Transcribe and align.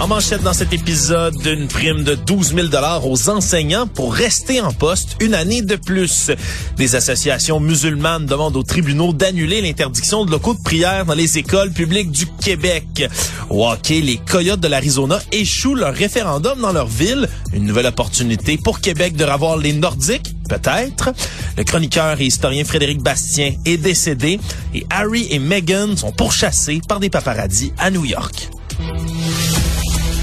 En 0.00 0.08
manchette 0.08 0.42
dans 0.42 0.54
cet 0.54 0.72
épisode, 0.72 1.34
une 1.44 1.68
prime 1.68 2.04
de 2.04 2.14
12 2.14 2.54
000 2.54 2.68
aux 3.04 3.28
enseignants 3.28 3.86
pour 3.86 4.14
rester 4.14 4.62
en 4.62 4.72
poste 4.72 5.16
une 5.20 5.34
année 5.34 5.60
de 5.60 5.76
plus. 5.76 6.30
Des 6.78 6.94
associations 6.96 7.60
musulmanes 7.60 8.24
demandent 8.24 8.56
aux 8.56 8.62
tribunaux 8.62 9.12
d'annuler 9.12 9.60
l'interdiction 9.60 10.24
de 10.24 10.30
locaux 10.30 10.54
de 10.54 10.62
prière 10.62 11.04
dans 11.04 11.12
les 11.12 11.36
écoles 11.36 11.70
publiques 11.70 12.10
du 12.10 12.24
Québec. 12.42 13.10
Au 13.50 13.68
hockey, 13.68 14.00
les 14.00 14.16
Coyotes 14.16 14.60
de 14.60 14.68
l'Arizona 14.68 15.20
échouent 15.32 15.74
leur 15.74 15.94
référendum 15.94 16.58
dans 16.58 16.72
leur 16.72 16.86
ville. 16.86 17.28
Une 17.52 17.66
nouvelle 17.66 17.86
opportunité 17.86 18.56
pour 18.56 18.80
Québec 18.80 19.16
de 19.16 19.24
revoir 19.26 19.58
les 19.58 19.74
Nordiques 19.74 20.34
peut-être. 20.48 21.10
Le 21.58 21.64
chroniqueur 21.64 22.18
et 22.18 22.24
historien 22.24 22.64
Frédéric 22.64 23.02
Bastien 23.02 23.52
est 23.66 23.76
décédé 23.76 24.40
et 24.74 24.86
Harry 24.88 25.26
et 25.30 25.38
Meghan 25.38 25.94
sont 25.94 26.12
pourchassés 26.12 26.80
par 26.88 27.00
des 27.00 27.10
paparazzis 27.10 27.74
à 27.76 27.90
New 27.90 28.06
York. 28.06 28.50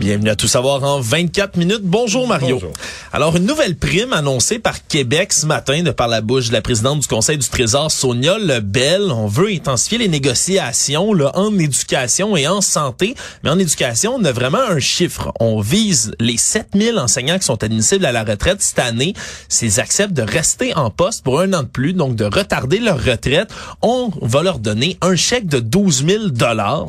Bienvenue 0.00 0.30
à 0.30 0.36
Tout 0.36 0.48
savoir 0.48 0.82
en 0.82 0.98
24 0.98 1.58
minutes. 1.58 1.82
Bonjour 1.82 2.26
Mario. 2.26 2.54
Bonjour. 2.54 2.72
Alors, 3.12 3.36
une 3.36 3.44
nouvelle 3.44 3.76
prime 3.76 4.14
annoncée 4.14 4.58
par 4.58 4.86
Québec 4.86 5.30
ce 5.30 5.44
matin 5.44 5.82
de 5.82 5.90
par 5.90 6.08
la 6.08 6.22
bouche 6.22 6.48
de 6.48 6.54
la 6.54 6.62
présidente 6.62 7.00
du 7.00 7.06
Conseil 7.06 7.36
du 7.36 7.46
Trésor, 7.46 7.90
Sonia 7.90 8.38
Lebel. 8.38 9.02
On 9.12 9.26
veut 9.26 9.48
intensifier 9.48 9.98
les 9.98 10.08
négociations 10.08 11.12
là, 11.12 11.32
en 11.34 11.58
éducation 11.58 12.34
et 12.34 12.48
en 12.48 12.62
santé. 12.62 13.14
Mais 13.44 13.50
en 13.50 13.58
éducation, 13.58 14.14
on 14.18 14.24
a 14.24 14.32
vraiment 14.32 14.62
un 14.70 14.78
chiffre. 14.78 15.32
On 15.38 15.60
vise 15.60 16.12
les 16.18 16.38
7000 16.38 16.98
enseignants 16.98 17.38
qui 17.38 17.44
sont 17.44 17.62
admissibles 17.62 18.06
à 18.06 18.12
la 18.12 18.24
retraite 18.24 18.62
cette 18.62 18.78
année. 18.78 19.12
S'ils 19.50 19.80
acceptent 19.80 20.14
de 20.14 20.22
rester 20.22 20.74
en 20.76 20.88
poste 20.88 21.22
pour 21.24 21.40
un 21.40 21.52
an 21.52 21.62
de 21.62 21.68
plus, 21.68 21.92
donc 21.92 22.16
de 22.16 22.24
retarder 22.24 22.78
leur 22.78 23.04
retraite, 23.04 23.50
on 23.82 24.10
va 24.22 24.42
leur 24.42 24.60
donner 24.60 24.96
un 25.02 25.14
chèque 25.14 25.46
de 25.46 25.60
12 25.60 26.06
000 26.06 26.22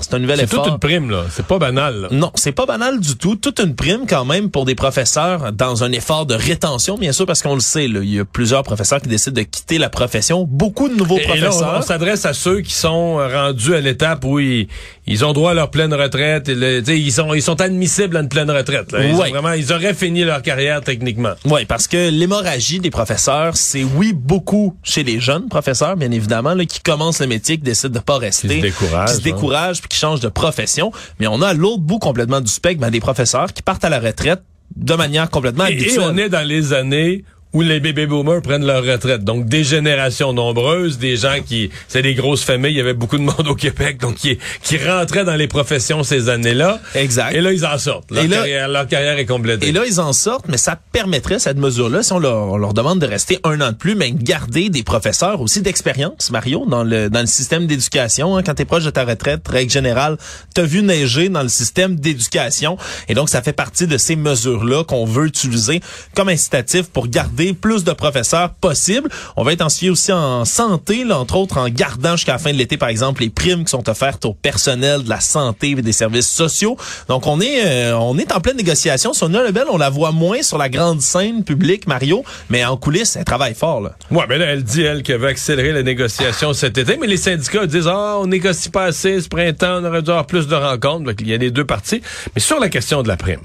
C'est 0.02 0.14
un 0.14 0.20
nouvel 0.20 0.38
C'est 0.38 0.44
effort. 0.46 0.64
toute 0.64 0.74
une 0.76 0.80
prime, 0.80 1.10
là. 1.12 1.26
C'est 1.36 1.46
pas 1.46 1.60
banal, 1.60 2.04
là. 2.04 2.08
Non, 2.12 2.32
c'est 2.36 2.54
pas 2.54 2.66
banal 2.66 3.01
du 3.02 3.16
tout. 3.18 3.36
Toute 3.36 3.60
une 3.60 3.76
prime 3.76 4.06
quand 4.08 4.24
même 4.26 4.50
pour 4.50 4.66
des 4.66 4.76
professeurs 4.76 5.52
dans 5.52 5.84
un 5.84 5.92
effort 5.92 6.26
de 6.26 6.34
rétention, 6.36 6.98
bien 6.98 7.12
sûr, 7.12 7.26
parce 7.26 7.42
qu'on 7.42 7.56
le 7.56 7.60
sait, 7.62 7.88
là, 7.88 8.00
il 8.02 8.14
y 8.14 8.20
a 8.20 8.26
plusieurs 8.26 8.64
professeurs 8.64 9.02
qui 9.02 9.10
décident 9.10 9.36
de 9.42 9.46
quitter 9.46 9.78
la 9.78 9.90
profession. 9.90 10.46
Beaucoup 10.50 10.88
de 10.88 10.96
nouveaux 10.96 11.18
Et 11.18 11.26
là, 11.26 11.34
on, 11.34 11.40
professeurs. 11.50 11.76
on 11.78 11.82
s'adresse 11.82 12.26
à 12.26 12.34
ceux 12.34 12.62
qui 12.62 12.74
sont 12.74 13.16
rendus 13.18 13.76
à 13.76 13.82
l'étape 13.82 14.24
où 14.24 14.40
ils, 14.40 14.68
ils 15.08 15.26
ont 15.26 15.34
droit 15.34 15.52
à 15.52 15.54
leur 15.54 15.72
pleine 15.72 15.94
retraite. 15.94 16.48
Et 16.50 16.56
le- 16.56 16.88
ils 16.90 17.12
sont 17.12 17.34
ils 17.34 17.42
sont 17.42 17.60
admissibles 17.60 18.16
à 18.18 18.22
une 18.22 18.30
pleine 18.30 18.52
retraite. 18.52 18.92
là. 18.92 19.04
Ils, 19.04 19.16
ont 19.16 19.18
vraiment, 19.30 19.54
ils 19.54 19.74
auraient 19.74 19.94
fini 19.94 20.24
leur 20.24 20.42
carrière 20.42 20.82
techniquement. 20.82 21.34
Oui, 21.46 21.66
parce 21.66 21.88
que 21.88 22.10
l'hémorragie 22.10 22.80
des 22.80 22.92
professeurs, 22.92 23.58
c'est 23.58 23.84
oui 23.84 24.14
beaucoup 24.14 24.76
chez 24.84 25.04
les 25.04 25.20
jeunes 25.20 25.50
professeurs, 25.50 25.98
bien 25.98 26.12
évidemment, 26.12 26.54
là, 26.54 26.66
qui 26.66 26.80
commencent 26.82 27.20
le 27.20 27.28
métier, 27.28 27.58
qui 27.58 27.64
décident 27.64 27.94
de 27.94 28.00
pas 28.00 28.18
rester, 28.18 28.48
Qui 28.48 28.56
se 28.58 28.62
découragent, 28.62 29.10
qui 29.10 29.16
se 29.16 29.20
hein. 29.20 29.24
découragent, 29.24 29.80
puis 29.80 29.90
qui 29.90 29.98
changent 29.98 30.20
de 30.20 30.30
profession. 30.30 30.92
Mais 31.20 31.28
on 31.28 31.42
a 31.42 31.54
l'autre 31.54 31.82
bout 31.82 32.00
complètement 32.00 32.42
du 32.42 32.52
spectre 32.52 32.80
ben, 32.82 32.91
des 32.92 33.00
professeurs 33.00 33.54
qui 33.54 33.62
partent 33.62 33.86
à 33.86 33.90
la 33.90 34.00
retraite 34.00 34.42
de 34.76 34.94
manière 34.94 35.30
complètement 35.30 35.66
Et, 35.66 36.00
on 36.00 36.18
est 36.18 36.30
dans 36.30 36.48
les 36.48 36.74
années 36.74 37.24
où 37.54 37.62
les 37.62 37.80
baby 37.80 38.06
boomers 38.06 38.42
prennent 38.42 38.66
leur 38.66 38.84
retraite. 38.84 39.24
Donc, 39.24 39.48
des 39.48 39.64
générations 39.64 40.34
nombreuses, 40.34 40.98
des 40.98 41.18
gens 41.18 41.38
qui... 41.46 41.70
C'est 41.88 42.02
des 42.02 42.14
grosses 42.14 42.44
familles, 42.44 42.72
il 42.72 42.78
y 42.78 42.82
avait 42.82 42.94
beaucoup 42.94 43.18
de 43.18 43.24
monde 43.24 43.48
au 43.48 43.56
Québec, 43.56 44.00
donc 44.00 44.16
qui, 44.16 44.38
qui 44.64 44.78
rentraient 44.78 45.26
dans 45.26 45.36
les 45.36 45.48
professions 45.48 46.04
ces 46.04 46.30
années-là. 46.30 46.80
Exact. 46.96 47.34
Et 47.34 47.42
là, 47.42 47.52
ils 47.52 47.66
en 47.66 47.78
sortent. 47.78 48.10
Leur, 48.12 48.24
Et 48.24 48.28
là- 48.28 48.38
carrière, 48.38 48.68
leur 48.70 48.88
carrière 48.88 49.18
est 49.18 49.26
complétée. 49.26 49.68
Et 49.68 49.72
là, 49.72 49.84
ils 49.86 50.00
en 50.00 50.14
sortent, 50.14 50.46
mais 50.48 50.58
ça 50.58 50.80
permettrait, 50.92 51.40
cette 51.40 51.58
mesure-là, 51.58 52.04
si 52.04 52.14
on 52.14 52.20
leur, 52.20 52.54
on 52.54 52.58
leur 52.58 52.74
demande 52.74 53.00
de 53.00 53.06
rester 53.06 53.40
un 53.44 53.60
an 53.60 53.72
de 53.72 53.76
plus, 53.78 53.96
mais 53.96 54.12
garder 54.12 54.70
des 54.70 54.84
professeurs 54.84 55.42
aussi 55.42 55.62
d'expérience, 55.62 56.32
Mario, 56.32 56.66
dans 56.70 56.84
le, 56.84 57.10
dans 57.10 57.22
le 57.22 57.26
système 57.28 57.68
d'éducation. 57.68 58.38
Hein, 58.38 58.44
quand 58.44 58.54
tu 58.54 58.62
es 58.62 58.66
proche 58.66 58.86
de 58.86 58.92
ta 58.92 59.04
retraite, 59.04 59.46
règle 59.48 59.72
générale, 59.72 60.18
t'as 60.54 60.64
vu 60.64 60.84
neiger 60.84 61.28
dans 61.28 61.44
le 61.44 61.50
système 61.50 61.96
d'éducation. 61.96 62.78
Et 63.10 63.14
donc, 63.14 63.30
ça 63.30 63.42
fait 63.42 63.52
partie 63.54 63.88
de 63.88 63.98
ces 63.98 64.16
mesures-là 64.16 64.84
qu'on 64.86 65.06
veut 65.06 65.26
utiliser 65.26 65.82
comme 66.16 66.30
incitatif 66.30 66.84
pour 66.84 67.08
garder 67.08 67.41
plus 67.54 67.84
de 67.84 67.92
professeurs 67.92 68.52
possible. 68.52 69.10
On 69.36 69.44
va 69.44 69.52
intensifier 69.52 69.90
aussi 69.90 70.12
en 70.12 70.46
santé, 70.46 71.04
là, 71.04 71.20
entre 71.20 71.36
autres 71.36 71.58
en 71.58 71.70
gardant 71.70 72.16
jusqu'à 72.16 72.34
la 72.34 72.38
fin 72.38 72.52
de 72.52 72.58
l'été, 72.58 72.78
par 72.78 72.90
exemple, 72.90 73.22
les 73.22 73.30
primes 73.30 73.64
qui 73.66 73.72
sont 73.72 73.88
offertes 73.90 74.26
au 74.26 74.34
personnel 74.34 75.04
de 75.04 75.10
la 75.10 75.20
santé 75.20 75.72
et 75.72 75.76
des 75.76 75.92
services 75.92 76.30
sociaux. 76.30 76.78
Donc, 77.08 77.28
on 77.28 77.42
est, 77.42 77.66
euh, 77.66 77.98
on 77.98 78.18
est 78.18 78.32
en 78.32 78.40
pleine 78.40 78.58
négociation. 78.58 79.14
Sonia 79.14 79.44
Lebel, 79.44 79.66
on 79.70 79.78
la 79.78 79.90
voit 79.90 80.12
moins 80.12 80.42
sur 80.42 80.58
la 80.58 80.70
grande 80.70 81.02
scène 81.02 81.44
publique, 81.44 81.88
Mario, 81.88 82.24
mais 82.50 82.64
en 82.66 82.78
coulisses, 82.78 83.16
elle 83.16 83.26
travaille 83.26 83.56
fort. 83.56 83.82
Là. 83.82 83.92
Ouais, 84.10 84.26
mais 84.28 84.38
là, 84.38 84.46
elle 84.46 84.64
dit, 84.64 84.82
elle, 84.82 85.04
qu'elle 85.04 85.20
veut 85.20 85.28
accélérer 85.28 85.74
les 85.74 85.84
négociations 85.84 86.54
cet 86.62 86.78
été, 86.78 86.98
mais 86.98 87.08
les 87.08 87.18
syndicats 87.18 87.66
disent, 87.66 87.88
ah, 87.88 88.18
on 88.20 88.28
négocie 88.28 88.70
pas 88.70 88.86
assez 88.86 89.22
ce 89.22 89.28
printemps, 89.28 89.80
on 89.82 89.86
aurait 89.86 90.02
dû 90.02 90.10
avoir 90.10 90.26
plus 90.26 90.48
de 90.48 90.56
rencontres. 90.56 91.06
Donc, 91.06 91.16
il 91.20 91.28
y 91.28 91.34
a 91.34 91.38
les 91.38 91.52
deux 91.52 91.66
parties. 91.66 92.02
Mais 92.36 92.42
sur 92.42 92.60
la 92.60 92.70
question 92.70 93.04
de 93.04 93.08
la 93.08 93.18
prime, 93.18 93.42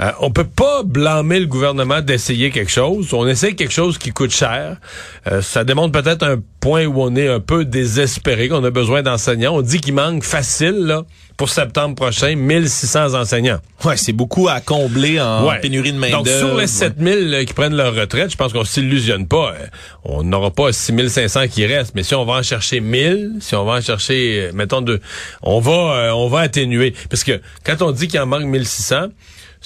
euh, 0.00 0.10
on 0.20 0.30
peut 0.30 0.44
pas 0.44 0.82
blâmer 0.84 1.40
le 1.40 1.46
gouvernement 1.46 2.00
d'essayer 2.02 2.50
quelque 2.50 2.70
chose. 2.70 3.12
On 3.14 3.26
essaie 3.26 3.54
quelque 3.54 3.72
chose 3.72 3.96
qui 3.98 4.10
coûte 4.12 4.30
cher. 4.32 4.76
Euh, 5.30 5.40
ça 5.42 5.64
démontre 5.64 5.92
peut-être 6.00 6.22
un 6.22 6.36
point 6.60 6.84
où 6.86 7.00
on 7.02 7.14
est 7.16 7.28
un 7.28 7.40
peu 7.40 7.64
désespéré, 7.64 8.48
qu'on 8.48 8.62
a 8.64 8.70
besoin 8.70 9.02
d'enseignants. 9.02 9.54
On 9.54 9.62
dit 9.62 9.80
qu'il 9.80 9.94
manque 9.94 10.22
facile, 10.24 10.74
là, 10.84 11.02
pour 11.36 11.48
septembre 11.48 11.94
prochain, 11.94 12.34
1600 12.34 13.14
enseignants. 13.14 13.58
Ouais, 13.84 13.96
c'est 13.96 14.12
beaucoup 14.12 14.48
à 14.48 14.60
combler 14.60 15.20
en 15.20 15.46
Ouais. 15.46 15.60
pénurie 15.60 15.92
de 15.92 15.98
main 15.98 16.10
Donc, 16.10 16.26
sur 16.28 16.56
les 16.56 16.66
7000 16.66 17.34
euh, 17.34 17.44
qui 17.44 17.52
prennent 17.54 17.74
leur 17.76 17.94
retraite, 17.94 18.30
je 18.30 18.36
pense 18.36 18.52
qu'on 18.52 18.64
s'illusionne 18.64 19.26
pas. 19.26 19.52
Euh, 19.58 19.66
On 20.04 20.22
n'aura 20.24 20.50
pas 20.50 20.72
6500 20.72 21.48
qui 21.48 21.64
restent, 21.66 21.94
mais 21.94 22.02
si 22.02 22.14
on 22.14 22.24
va 22.24 22.34
en 22.34 22.42
chercher 22.42 22.80
1000, 22.80 23.32
si 23.40 23.54
on 23.54 23.64
va 23.64 23.74
en 23.74 23.80
chercher, 23.80 24.50
mettons, 24.54 24.80
deux, 24.82 25.00
on 25.42 25.60
va, 25.60 25.72
euh, 25.72 26.10
on 26.12 26.28
va 26.28 26.40
atténuer. 26.40 26.94
Parce 27.10 27.22
que 27.24 27.40
quand 27.64 27.80
on 27.82 27.92
dit 27.92 28.08
qu'il 28.08 28.20
en 28.20 28.26
manque 28.26 28.44
1600, 28.44 29.08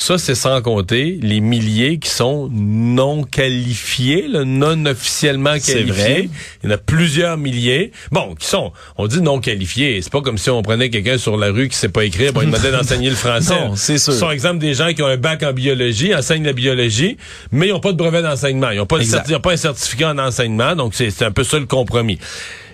ça, 0.02 0.16
c'est 0.16 0.34
sans 0.34 0.62
compter 0.62 1.18
les 1.20 1.40
milliers 1.40 1.98
qui 1.98 2.08
sont 2.08 2.48
non 2.50 3.22
qualifiés, 3.22 4.28
là, 4.28 4.44
non 4.44 4.86
officiellement 4.86 5.58
qualifiés. 5.58 5.84
vrai. 5.92 6.28
Il 6.62 6.70
y 6.70 6.72
en 6.72 6.74
a 6.74 6.78
plusieurs 6.78 7.36
milliers. 7.36 7.92
Bon, 8.10 8.34
qui 8.34 8.46
sont, 8.46 8.72
on 8.96 9.06
dit 9.06 9.20
non 9.20 9.40
qualifiés. 9.40 10.00
C'est 10.00 10.10
pas 10.10 10.22
comme 10.22 10.38
si 10.38 10.48
on 10.48 10.62
prenait 10.62 10.88
quelqu'un 10.88 11.18
sur 11.18 11.36
la 11.36 11.50
rue 11.50 11.68
qui 11.68 11.76
sait 11.76 11.90
pas 11.90 12.06
écrire, 12.06 12.32
pour 12.32 12.40
lui 12.40 12.50
demander 12.50 12.70
d'enseigner 12.70 13.10
le 13.10 13.16
français. 13.16 13.54
Non, 13.54 13.76
c'est 13.76 13.98
sûr. 13.98 14.14
Ce 14.14 14.20
sont 14.20 14.30
exemple 14.30 14.58
des 14.58 14.72
gens 14.72 14.94
qui 14.94 15.02
ont 15.02 15.06
un 15.06 15.18
bac 15.18 15.42
en 15.42 15.52
biologie, 15.52 16.14
enseignent 16.14 16.44
la 16.44 16.54
biologie, 16.54 17.18
mais 17.52 17.68
ils 17.68 17.72
n'ont 17.72 17.80
pas 17.80 17.92
de 17.92 17.98
brevet 17.98 18.22
d'enseignement. 18.22 18.70
Ils 18.70 18.78
n'ont 18.78 18.86
pas, 18.86 18.98
pas 19.42 19.52
un 19.52 19.56
certificat 19.56 20.12
en 20.12 20.18
enseignement, 20.18 20.76
donc 20.76 20.94
c'est 20.94 21.10
c'est 21.10 21.26
un 21.26 21.30
peu 21.30 21.44
ça 21.44 21.58
le 21.58 21.66
compromis. 21.66 22.18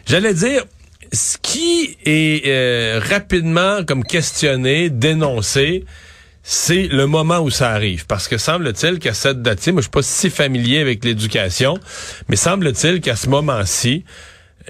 J'allais 0.07 0.33
dire, 0.33 0.63
ce 1.13 1.39
qui 1.43 1.97
est 2.05 2.47
euh, 2.47 3.01
rapidement 3.03 3.83
comme 3.85 4.05
questionné, 4.05 4.91
dénoncé, 4.91 5.85
c'est 6.49 6.87
le 6.87 7.07
moment 7.09 7.41
où 7.41 7.51
ça 7.51 7.73
arrive. 7.73 8.07
Parce 8.07 8.29
que 8.29 8.39
semble-t-il 8.39 9.01
qu'à 9.01 9.15
cette 9.15 9.43
date-ci, 9.43 9.73
moi 9.73 9.81
je 9.81 9.87
suis 9.87 9.91
pas 9.91 10.03
si 10.03 10.31
familier 10.31 10.79
avec 10.79 11.05
l'éducation, 11.05 11.77
mais 12.29 12.37
semble-t-il 12.37 13.01
qu'à 13.01 13.17
ce 13.17 13.29
moment-ci, 13.29 14.05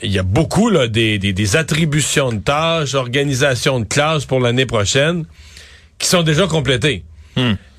il 0.03 0.11
y 0.11 0.19
a 0.19 0.23
beaucoup 0.23 0.71
là, 0.71 0.89
des, 0.89 1.19
des, 1.19 1.35
des 1.35 1.57
attributions 1.57 2.33
de 2.33 2.39
tâches, 2.39 2.95
organisation 2.95 3.79
de 3.79 3.85
classes 3.85 4.25
pour 4.25 4.41
l'année 4.41 4.65
prochaine 4.65 5.27
qui 5.99 6.09
sont 6.09 6.23
déjà 6.23 6.47
complétées. 6.47 7.05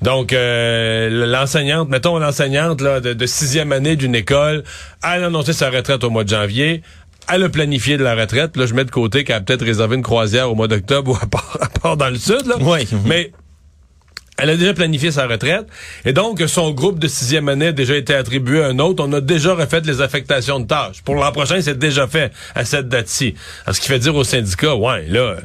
Donc, 0.00 0.32
euh, 0.32 1.26
l'enseignante, 1.26 1.88
mettons 1.88 2.16
l'enseignante 2.20 2.80
là, 2.80 3.00
de, 3.00 3.12
de 3.14 3.26
sixième 3.26 3.72
année 3.72 3.96
d'une 3.96 4.14
école, 4.14 4.62
elle 5.02 5.24
a 5.24 5.26
annoncé 5.26 5.52
sa 5.52 5.70
retraite 5.70 6.04
au 6.04 6.10
mois 6.10 6.22
de 6.22 6.28
janvier. 6.28 6.82
Elle 7.28 7.42
a 7.42 7.48
planifié 7.48 7.96
de 7.96 8.04
la 8.04 8.14
retraite. 8.14 8.56
Là, 8.56 8.66
je 8.66 8.74
mets 8.74 8.84
de 8.84 8.92
côté 8.92 9.24
qu'elle 9.24 9.34
a 9.34 9.40
peut-être 9.40 9.64
réservé 9.64 9.96
une 9.96 10.04
croisière 10.04 10.52
au 10.52 10.54
mois 10.54 10.68
d'octobre 10.68 11.10
ou 11.10 11.16
à 11.16 11.26
part, 11.26 11.58
à 11.60 11.68
part 11.68 11.96
dans 11.96 12.08
le 12.08 12.18
sud. 12.18 12.46
Là. 12.46 12.54
Oui. 12.60 12.86
Mais 13.04 13.32
elle 14.38 14.50
a 14.50 14.56
déjà 14.56 14.72
planifié 14.72 15.10
sa 15.10 15.26
retraite. 15.26 15.66
Et 16.04 16.12
donc, 16.12 16.40
son 16.46 16.70
groupe 16.70 16.98
de 17.00 17.08
sixième 17.08 17.48
année 17.48 17.68
a 17.68 17.72
déjà 17.72 17.96
été 17.96 18.14
attribué 18.14 18.62
à 18.62 18.68
un 18.68 18.78
autre. 18.78 19.04
On 19.06 19.12
a 19.12 19.20
déjà 19.20 19.54
refait 19.54 19.80
les 19.80 20.00
affectations 20.00 20.60
de 20.60 20.66
tâches. 20.66 21.02
Pour 21.04 21.16
l'an 21.16 21.32
prochain, 21.32 21.60
c'est 21.60 21.78
déjà 21.78 22.06
fait 22.06 22.32
à 22.54 22.64
cette 22.64 22.88
date-ci. 22.88 23.34
Alors, 23.64 23.74
Ce 23.74 23.80
qui 23.80 23.88
fait 23.88 23.98
dire 23.98 24.14
au 24.14 24.22
syndicat, 24.22 24.76
ouais, 24.76 25.06
là, 25.08 25.36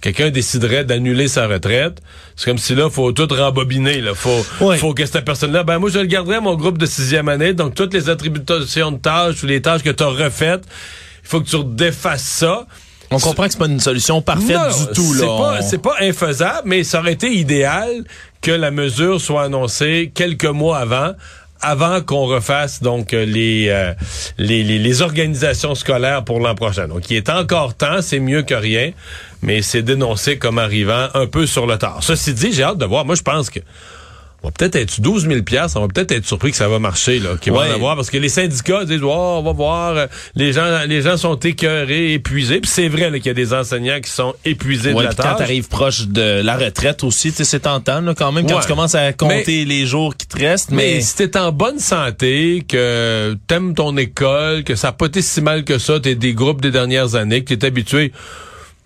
quelqu'un 0.00 0.30
déciderait 0.30 0.84
d'annuler 0.84 1.26
sa 1.26 1.48
retraite. 1.48 2.00
C'est 2.36 2.46
comme 2.48 2.58
si 2.58 2.76
là, 2.76 2.88
faut 2.88 3.10
tout 3.10 3.26
rembobiner. 3.28 4.00
Là. 4.00 4.14
Faut, 4.14 4.44
faut 4.76 4.94
que 4.94 5.04
cette 5.04 5.24
personne-là, 5.24 5.64
ben 5.64 5.80
moi, 5.80 5.90
je 5.90 5.98
le 5.98 6.06
garderai 6.06 6.38
mon 6.40 6.54
groupe 6.54 6.78
de 6.78 6.86
sixième 6.86 7.28
année. 7.28 7.52
Donc, 7.52 7.74
toutes 7.74 7.94
les 7.94 8.08
attributions 8.08 8.92
de 8.92 8.98
tâches 8.98 9.42
ou 9.42 9.46
les 9.46 9.60
tâches 9.60 9.82
que 9.82 9.90
tu 9.90 10.04
as 10.04 10.08
refaites, 10.08 10.62
il 11.24 11.28
faut 11.28 11.40
que 11.40 11.48
tu 11.48 11.56
redéfasses 11.56 12.22
ça. 12.22 12.66
On 13.10 13.18
comprend 13.18 13.46
que 13.46 13.52
c'est 13.52 13.58
pas 13.58 13.66
une 13.66 13.80
solution 13.80 14.20
parfaite 14.20 14.56
Non, 14.56 14.68
du 14.68 14.86
tout. 14.94 15.14
C'est 15.14 15.26
pas, 15.26 15.62
c'est 15.62 15.78
pas 15.78 15.94
infaisable, 16.00 16.62
mais 16.64 16.84
ça 16.84 17.00
aurait 17.00 17.12
été 17.12 17.32
idéal 17.32 18.04
que 18.46 18.52
la 18.52 18.70
mesure 18.70 19.20
soit 19.20 19.42
annoncée 19.42 20.12
quelques 20.14 20.44
mois 20.44 20.78
avant, 20.78 21.14
avant 21.60 22.00
qu'on 22.00 22.26
refasse 22.26 22.80
donc 22.80 23.12
euh, 23.12 23.24
les, 23.24 23.66
euh, 23.70 23.92
les, 24.38 24.62
les, 24.62 25.02
organisations 25.02 25.74
scolaires 25.74 26.22
pour 26.22 26.38
l'an 26.38 26.54
prochain. 26.54 26.86
Donc, 26.86 27.10
il 27.10 27.16
est 27.16 27.28
encore 27.28 27.74
temps, 27.74 28.00
c'est 28.02 28.20
mieux 28.20 28.42
que 28.42 28.54
rien, 28.54 28.92
mais 29.42 29.62
c'est 29.62 29.82
dénoncé 29.82 30.38
comme 30.38 30.60
arrivant 30.60 31.08
un 31.14 31.26
peu 31.26 31.44
sur 31.44 31.66
le 31.66 31.76
tard. 31.76 32.04
Ceci 32.04 32.34
dit, 32.34 32.52
j'ai 32.52 32.62
hâte 32.62 32.78
de 32.78 32.84
voir. 32.84 33.04
Moi, 33.04 33.16
je 33.16 33.22
pense 33.22 33.50
que 33.50 33.58
va 34.46 34.50
peut-être 34.50 34.76
être 34.76 35.00
12 35.00 35.28
000 35.28 35.40
on 35.76 35.80
va 35.80 35.88
peut-être 35.88 36.12
être 36.12 36.26
surpris 36.26 36.50
que 36.50 36.56
ça 36.56 36.68
va 36.68 36.78
marcher, 36.78 37.18
là, 37.18 37.36
qu'il 37.40 37.52
va 37.52 37.60
Ouais. 37.60 37.70
en 37.70 37.74
avoir, 37.74 37.96
parce 37.96 38.10
que 38.10 38.18
les 38.18 38.28
syndicats 38.28 38.84
disent, 38.84 39.02
oh, 39.02 39.36
on 39.38 39.42
va 39.42 39.52
voir, 39.52 39.96
euh, 39.96 40.06
les 40.34 40.52
gens, 40.52 40.64
les 40.86 41.02
gens 41.02 41.16
sont 41.16 41.36
écœurés, 41.36 42.12
épuisés, 42.14 42.60
puis 42.60 42.70
c'est 42.72 42.88
vrai 42.88 43.10
qu'il 43.12 43.26
y 43.26 43.30
a 43.30 43.34
des 43.34 43.52
enseignants 43.54 44.00
qui 44.00 44.10
sont 44.10 44.34
épuisés 44.44 44.92
Ouais, 44.92 44.98
de 45.00 45.02
la 45.02 45.08
puis 45.08 45.16
quand 45.18 45.22
tâche. 45.30 45.38
t'arrives 45.38 45.68
proche 45.68 46.06
de 46.08 46.40
la 46.42 46.56
retraite 46.56 47.04
aussi, 47.04 47.30
tu 47.30 47.38
sais, 47.38 47.44
c'est 47.44 47.60
tentant 47.60 48.00
là, 48.00 48.14
quand 48.14 48.32
même 48.32 48.46
quand 48.46 48.56
Ouais. 48.56 48.62
tu 48.62 48.68
commences 48.68 48.94
à 48.94 49.12
compter 49.12 49.64
les 49.64 49.86
jours 49.86 50.16
qui 50.16 50.26
te 50.26 50.38
restent. 50.38 50.70
Mais, 50.70 50.94
Mais, 50.96 51.00
si 51.00 51.14
t'es 51.16 51.36
en 51.36 51.52
bonne 51.52 51.78
santé, 51.78 52.62
que 52.68 53.36
t'aimes 53.46 53.74
ton 53.74 53.96
école, 53.96 54.64
que 54.64 54.74
ça 54.74 54.88
a 54.88 54.92
pas 54.92 55.06
été 55.06 55.22
si 55.22 55.40
mal 55.40 55.64
que 55.64 55.78
ça, 55.78 56.00
t'es 56.00 56.14
des 56.14 56.34
groupes 56.34 56.60
des 56.60 56.70
dernières 56.70 57.14
années, 57.14 57.42
que 57.44 57.54
t'es 57.54 57.66
habitué, 57.66 58.12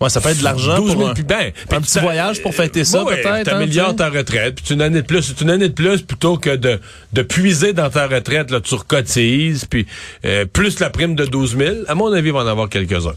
ouais, 0.01 0.09
ça 0.09 0.19
peut 0.19 0.29
être 0.29 0.39
de 0.39 0.43
l'argent 0.43 0.75
12 0.77 0.91
pour 0.91 0.97
000 0.99 1.09
un, 1.11 1.13
puis 1.13 1.23
ben, 1.23 1.51
puis 1.69 1.77
un 1.77 1.81
petit 1.81 1.99
voyage 1.99 2.41
pour 2.41 2.53
fêter 2.53 2.83
ça 2.83 3.03
Ouais, 3.03 3.21
peut-être. 3.21 3.29
hein, 3.53 3.59
tu 3.67 3.73
sais? 3.91 3.95
ta 3.95 4.09
retraite, 4.09 4.55
puis 4.61 4.73
une 4.73 4.81
année 4.81 5.01
de 5.01 5.05
plus, 5.07 5.21
c'est 5.21 5.39
une 5.41 5.49
année 5.49 5.69
de 5.69 5.73
plus 5.73 6.01
plutôt 6.01 6.37
que 6.37 6.55
de, 6.55 6.79
de 7.13 7.21
puiser 7.21 7.71
dans 7.73 7.89
ta 7.89 8.07
retraite, 8.07 8.51
là, 8.51 8.59
tu 8.59 8.75
recotises, 8.75 9.65
puis 9.65 9.85
euh, 10.25 10.45
plus 10.45 10.79
la 10.79 10.89
prime 10.89 11.15
de 11.15 11.25
12 11.25 11.57
000, 11.57 11.75
à 11.87 11.95
mon 11.95 12.11
avis, 12.11 12.27
il 12.29 12.33
va 12.33 12.39
en 12.39 12.47
avoir 12.47 12.67
quelques-uns. 12.69 13.15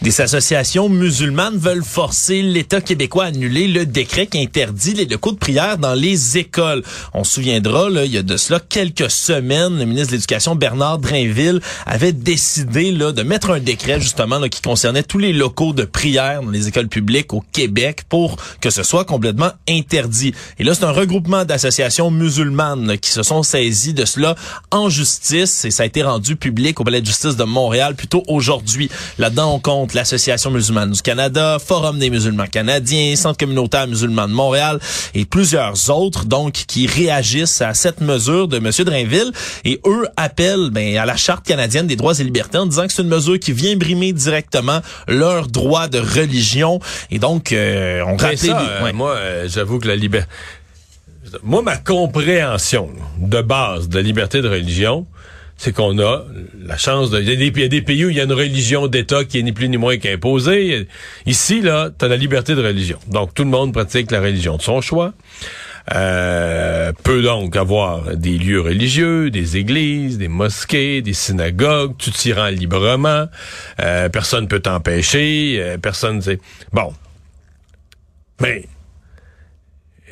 Des 0.00 0.20
associations 0.20 0.88
musulmanes 0.88 1.58
veulent 1.58 1.82
forcer 1.82 2.40
l'État 2.40 2.80
québécois 2.80 3.24
à 3.24 3.26
annuler 3.28 3.66
le 3.66 3.84
décret 3.84 4.28
qui 4.28 4.40
interdit 4.40 4.94
les 4.94 5.06
locaux 5.06 5.32
de 5.32 5.38
prière 5.38 5.76
dans 5.76 5.94
les 5.94 6.38
écoles. 6.38 6.84
On 7.14 7.24
se 7.24 7.32
souviendra, 7.34 7.90
là, 7.90 8.04
il 8.04 8.12
y 8.12 8.16
a 8.16 8.22
de 8.22 8.36
cela 8.36 8.60
quelques 8.60 9.10
semaines, 9.10 9.76
le 9.76 9.86
ministre 9.86 10.10
de 10.10 10.12
l'Éducation, 10.12 10.54
Bernard 10.54 10.98
Drainville, 10.98 11.60
avait 11.84 12.12
décidé 12.12 12.92
là, 12.92 13.10
de 13.10 13.24
mettre 13.24 13.50
un 13.50 13.58
décret 13.58 14.00
justement 14.00 14.38
là, 14.38 14.48
qui 14.48 14.62
concernait 14.62 15.02
tous 15.02 15.18
les 15.18 15.32
locaux 15.32 15.72
de 15.72 15.82
prière 15.82 16.42
dans 16.44 16.50
les 16.50 16.68
écoles 16.68 16.88
publiques 16.88 17.34
au 17.34 17.42
Québec 17.50 18.02
pour 18.08 18.36
que 18.60 18.70
ce 18.70 18.84
soit 18.84 19.04
complètement 19.04 19.50
interdit. 19.68 20.32
Et 20.60 20.64
là, 20.64 20.74
c'est 20.74 20.84
un 20.84 20.92
regroupement 20.92 21.44
d'associations 21.44 22.12
musulmanes 22.12 22.98
qui 22.98 23.10
se 23.10 23.24
sont 23.24 23.42
saisies 23.42 23.94
de 23.94 24.04
cela 24.04 24.36
en 24.70 24.90
justice 24.90 25.64
et 25.64 25.72
ça 25.72 25.82
a 25.82 25.86
été 25.86 26.04
rendu 26.04 26.36
public 26.36 26.78
au 26.78 26.84
Palais 26.84 27.00
de 27.00 27.06
justice 27.06 27.34
de 27.34 27.44
Montréal 27.44 27.96
plutôt 27.96 28.22
aujourd'hui. 28.28 28.88
Là-dedans, 29.18 29.54
on 29.54 29.58
compte 29.58 29.87
l'Association 29.94 30.50
musulmane 30.50 30.90
du 30.92 31.02
Canada, 31.02 31.58
Forum 31.64 31.98
des 31.98 32.10
musulmans 32.10 32.46
canadiens, 32.46 33.16
Centre 33.16 33.38
communautaire 33.38 33.86
musulman 33.86 34.28
de 34.28 34.32
Montréal 34.32 34.78
et 35.14 35.24
plusieurs 35.24 35.90
autres 35.90 36.24
donc 36.24 36.52
qui 36.52 36.86
réagissent 36.86 37.60
à 37.62 37.74
cette 37.74 38.00
mesure 38.00 38.48
de 38.48 38.56
M. 38.58 38.70
Drainville 38.84 39.32
et 39.64 39.80
eux 39.86 40.06
appellent 40.16 40.70
ben, 40.70 40.96
à 40.96 41.06
la 41.06 41.16
Charte 41.16 41.46
canadienne 41.46 41.86
des 41.86 41.96
droits 41.96 42.18
et 42.18 42.24
libertés 42.24 42.58
en 42.58 42.66
disant 42.66 42.86
que 42.86 42.92
c'est 42.92 43.02
une 43.02 43.08
mesure 43.08 43.38
qui 43.38 43.52
vient 43.52 43.76
brimer 43.76 44.12
directement 44.12 44.80
leurs 45.06 45.48
droits 45.48 45.88
de 45.88 45.98
religion 45.98 46.80
et 47.10 47.18
donc 47.18 47.52
euh, 47.52 48.02
on 48.06 48.16
les- 48.16 48.48
euh, 48.50 48.84
ouais. 48.84 48.92
moi, 48.92 49.12
euh, 49.16 49.48
j'avoue 49.48 49.78
que 49.78 49.88
la 49.88 49.96
liberté... 49.96 50.28
Moi, 51.42 51.60
ma 51.62 51.76
compréhension 51.76 52.90
de 53.18 53.42
base 53.42 53.88
de 53.88 53.96
la 53.96 54.02
liberté 54.02 54.40
de 54.40 54.48
religion, 54.48 55.06
c'est 55.58 55.72
qu'on 55.72 55.98
a 55.98 56.24
la 56.64 56.76
chance 56.76 57.10
de... 57.10 57.20
Il 57.20 57.28
y, 57.28 57.32
a 57.64 57.68
des- 57.68 57.82
pays 57.82 58.04
où 58.04 58.10
il 58.10 58.16
y 58.16 58.20
a 58.20 58.24
une 58.24 58.32
religion 58.32 58.86
d'État 58.86 59.24
qui 59.24 59.40
est 59.40 59.42
ni 59.42 59.52
plus 59.52 59.68
ni 59.68 59.76
moins 59.76 59.98
qu'imposée. 59.98 60.86
Ici, 61.26 61.60
là, 61.60 61.90
tu 61.96 62.04
as 62.04 62.08
la 62.08 62.16
liberté 62.16 62.54
de 62.54 62.62
religion. 62.62 62.98
Donc, 63.08 63.34
tout 63.34 63.42
le 63.42 63.50
monde 63.50 63.72
pratique 63.72 64.12
la 64.12 64.20
religion 64.20 64.56
de 64.56 64.62
son 64.62 64.80
choix. 64.80 65.12
Euh, 65.94 66.92
peut 67.02 67.22
donc 67.22 67.56
avoir 67.56 68.14
des 68.14 68.36
lieux 68.38 68.60
religieux, 68.60 69.30
des 69.30 69.56
églises, 69.56 70.18
des 70.18 70.28
mosquées, 70.28 71.00
des 71.02 71.14
synagogues, 71.14 71.94
tu 71.98 72.10
t'y 72.10 72.34
rends 72.34 72.48
librement, 72.48 73.26
euh, 73.80 74.10
personne 74.10 74.48
peut 74.48 74.60
t'empêcher, 74.60 75.56
euh, 75.58 75.78
personne, 75.78 76.20
c'est 76.20 76.40
bon. 76.72 76.92
Mais 78.40 78.66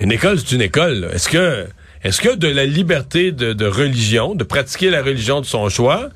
une 0.00 0.12
école, 0.12 0.38
c'est 0.38 0.54
une 0.54 0.62
école. 0.62 1.10
Est-ce 1.12 1.28
que 1.28 1.66
est-ce 2.06 2.20
que 2.20 2.37
de 2.37 2.47
la 2.47 2.67
liberté 2.67 3.32
de, 3.32 3.67
religion, 3.67 4.37
de 4.37 4.44
pratiquer 4.44 4.91
la 4.91 5.03
religion 5.03 5.41
de 5.41 5.47
son 5.47 5.69
choix, 5.69 6.08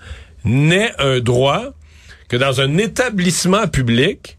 naît 0.45 0.93
un 1.01 1.19
droit 1.19 1.75
que 2.29 2.37
dans 2.37 2.61
un 2.61 2.79
établissement 2.79 3.67
public, 3.67 4.39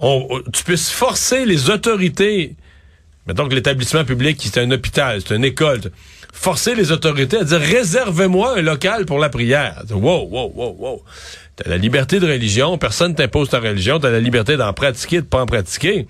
tu 0.00 0.62
puisses 0.64 0.88
forcer 0.88 1.46
les 1.46 1.68
autorités, 1.68 2.54
mettons 3.26 3.48
que 3.48 3.56
l'établissement 3.56 4.04
public, 4.04 4.40
c'est 4.40 4.60
un 4.60 4.70
hôpital, 4.70 5.20
c'est 5.20 5.34
une 5.34 5.44
école, 5.44 5.80
forcer 6.32 6.76
les 6.76 6.92
autorités 6.92 7.38
à 7.38 7.44
dire 7.44 7.58
réservez-moi 7.58 8.58
un 8.58 8.62
local 8.62 9.04
pour 9.04 9.18
la 9.18 9.30
prière. 9.30 9.82
Wow, 9.90 10.28
wow, 10.28 10.52
wow, 10.54 10.76
wow. 10.78 11.02
T'as 11.56 11.68
la 11.68 11.76
liberté 11.76 12.20
de 12.20 12.26
religion, 12.28 12.78
personne 12.78 13.16
t'impose 13.16 13.48
ta 13.48 13.58
religion, 13.58 13.98
t'as 13.98 14.10
la 14.10 14.20
liberté 14.20 14.56
d'en 14.56 14.72
pratiquer, 14.72 15.22
de 15.22 15.26
pas 15.26 15.42
en 15.42 15.46
pratiquer. 15.46 16.06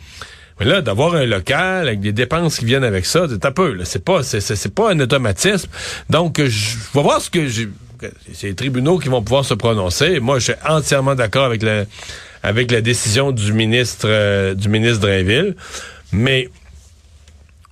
Mais 0.60 0.66
là, 0.66 0.82
d'avoir 0.82 1.14
un 1.14 1.26
local 1.26 1.88
avec 1.88 2.00
des 2.00 2.12
dépenses 2.12 2.58
qui 2.58 2.64
viennent 2.64 2.84
avec 2.84 3.06
ça, 3.06 3.26
c'est 3.28 3.44
un 3.44 3.52
peu, 3.52 3.78
c'est 3.84 4.04
pas, 4.04 4.22
c'est, 4.22 4.75
pas 4.75 4.93
un 4.93 5.00
automatisme. 5.00 5.69
Donc, 6.10 6.38
je 6.38 6.76
vais 6.94 7.02
voir 7.02 7.20
ce 7.20 7.31
que 7.31 7.46
j'ai. 7.49 7.69
C'est 8.32 8.49
les 8.49 8.54
tribunaux 8.54 8.99
qui 8.99 9.08
vont 9.08 9.22
pouvoir 9.22 9.44
se 9.44 9.54
prononcer. 9.54 10.19
Moi, 10.19 10.40
je 10.40 10.44
suis 10.44 10.54
entièrement 10.69 11.14
d'accord 11.14 11.44
avec 11.44 11.62
la, 11.62 11.84
avec 12.43 12.70
la 12.72 12.81
décision 12.81 13.31
du 13.31 13.52
ministre, 13.52 14.06
euh, 14.08 14.54
du 14.54 14.69
ministre 14.69 15.00
Drainville. 15.00 15.54
Mais 16.10 16.49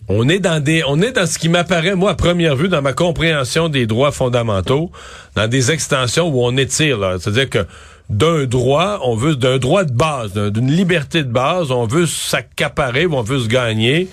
on 0.09 0.29
est 0.29 0.39
dans 0.39 0.63
des, 0.63 0.83
on 0.87 1.01
est 1.01 1.13
dans 1.13 1.27
ce 1.27 1.39
qui 1.39 1.49
m'apparaît, 1.49 1.95
moi, 1.95 2.13
à 2.13 2.15
première 2.15 2.57
vue, 2.57 2.69
dans 2.69 2.83
ma 2.83 2.93
compréhension 2.93 3.69
des 3.69 3.87
droits 3.87 4.13
fondamentaux, 4.13 4.91
dans 5.37 5.47
des 5.47 5.71
extensions 5.71 6.29
où 6.29 6.45
on 6.45 6.57
étire. 6.57 6.99
C'est-à-dire 7.21 7.51
que 7.51 7.67
d'un 8.11 8.45
droit, 8.45 9.01
on 9.05 9.15
veut, 9.15 9.37
d'un 9.37 9.59
droit 9.59 9.85
de 9.85 9.93
base, 9.93 10.33
d'un- 10.33 10.51
d'une 10.51 10.71
liberté 10.71 11.23
de 11.23 11.31
base, 11.31 11.71
on 11.71 11.87
veut 11.87 12.07
s'accaparer 12.07 13.07
on 13.07 13.23
veut 13.23 13.39
se 13.39 13.49
gagner 13.49 14.09